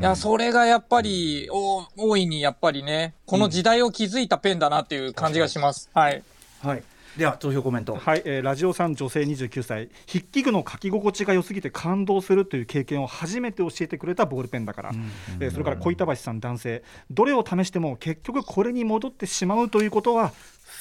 [0.00, 5.90] いや、それがやっぱり、お大いにやっぱりね、この時代を築いたペンだなっていう感じがします。
[5.92, 6.22] はい。
[6.62, 6.82] はい。
[7.16, 7.96] では投票コメント。
[7.96, 14.92] はい、えーラジオさん女性29歳筆記具の書き心地が良すぎて感動するという経験を初めて教えてくれたボールペンだから、
[15.40, 20.32] えーそれから小板橋さん男性どれを試しても結局これに戻ってしまうということは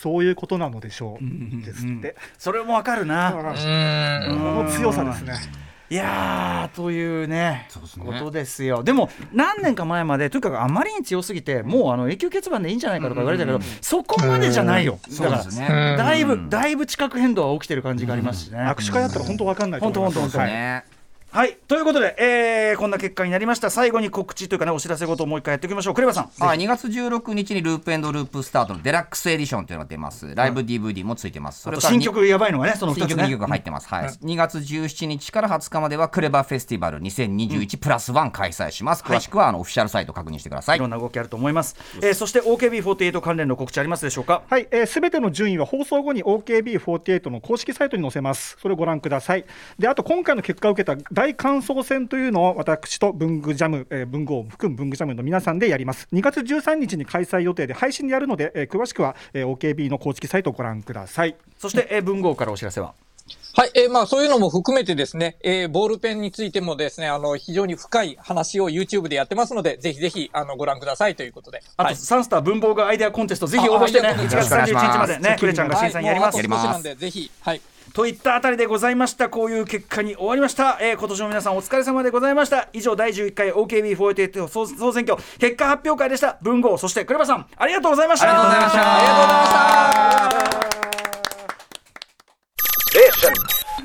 [0.01, 3.31] そういうことなのでしょう、ですって、それもわかるな。
[3.31, 5.33] この強さですね。
[5.89, 8.83] いやーというねことですよ。
[8.83, 15.95] でも何年か前までとにかくあまりに強すぎてもうあの永久欠番でいいんじゃないかとか言われたけど、そこまでじゃないよ、だからね。
[15.97, 18.59] だいぶだいぶ地殻変動は起きてる感じがありますしね。
[18.59, 20.19] 握手会やったら本当わかんないと思います。
[20.19, 20.37] 本当本当本当。
[20.39, 20.96] はいね
[21.31, 21.57] はい。
[21.67, 23.69] ということで、えーこんな結果になりました。
[23.69, 25.93] 最後に告知というかねお知らせ事をもう一回やっておきましょう。
[25.93, 26.29] クレバさん。
[26.39, 30.33] はい、2月16日にループエンドループスタートのデラックスエディションというのが出ます。
[30.35, 31.61] ライブ DVD もついてます。
[31.61, 33.31] そあとから新曲やばいのがねその2つ新曲2ね。
[33.31, 39.03] 曲入ってます、はい、2月17日から20日まではクレバーフェスティバル2021プラスワン開催します。
[39.03, 44.43] 詳しくはあのオフィシャルサイト確認してください、いろんな動きあると思います、えーそして OKB48 関連の告知ありますでしょうか？
[44.49, 48.57] はい、す、えー、べ、ての順位は放送後に OKB48 の公式サイトに載せます。
[48.61, 49.45] それをご覧ください。
[49.77, 50.95] で、あと今回の結果を受けた
[51.27, 56.07] 大感想戦というのを私と文具ジャム、えー文具を含む文具ジャムの皆さんでやります。
[56.13, 61.35] 2月13日に開催予定で配信でやるので、えー詳しくは、えー OKB の公式サイトをご覧ください。
[61.57, 62.93] そして、えー文豪からお知らせは？
[63.55, 71.61] はい、えーまあそういうのも含めてですね、えーボールペンについてもですね、あの、非常に深い話を YouTube でやってますので、ぜひぜひ、あの、ご覧くださいということで。
[71.75, 71.95] あと、はい。
[71.97, 77.61] サンスター文房具アイデアコンテストぜひ応募してねあアイ1月デアコンテスト31日までねクレちゃんが審査にやります、はい、もうあと少しなんで、ぜひ、はい。
[77.93, 79.29] といったあたりでございました。
[79.29, 82.69] こういう結果に終わりました、えー今年も皆さんお疲れ様でございました。
[82.73, 86.37] 以上第11回 OKB48 総総選挙結果発表会でした。
[86.41, 88.29] 文豪そしてクレバさんありがとうございました。
[88.29, 88.81] ありがとうございました。
[88.81, 90.67] ありがとうございました。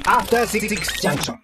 [0.05, 0.66] After Six
[1.00, 1.38] Junction.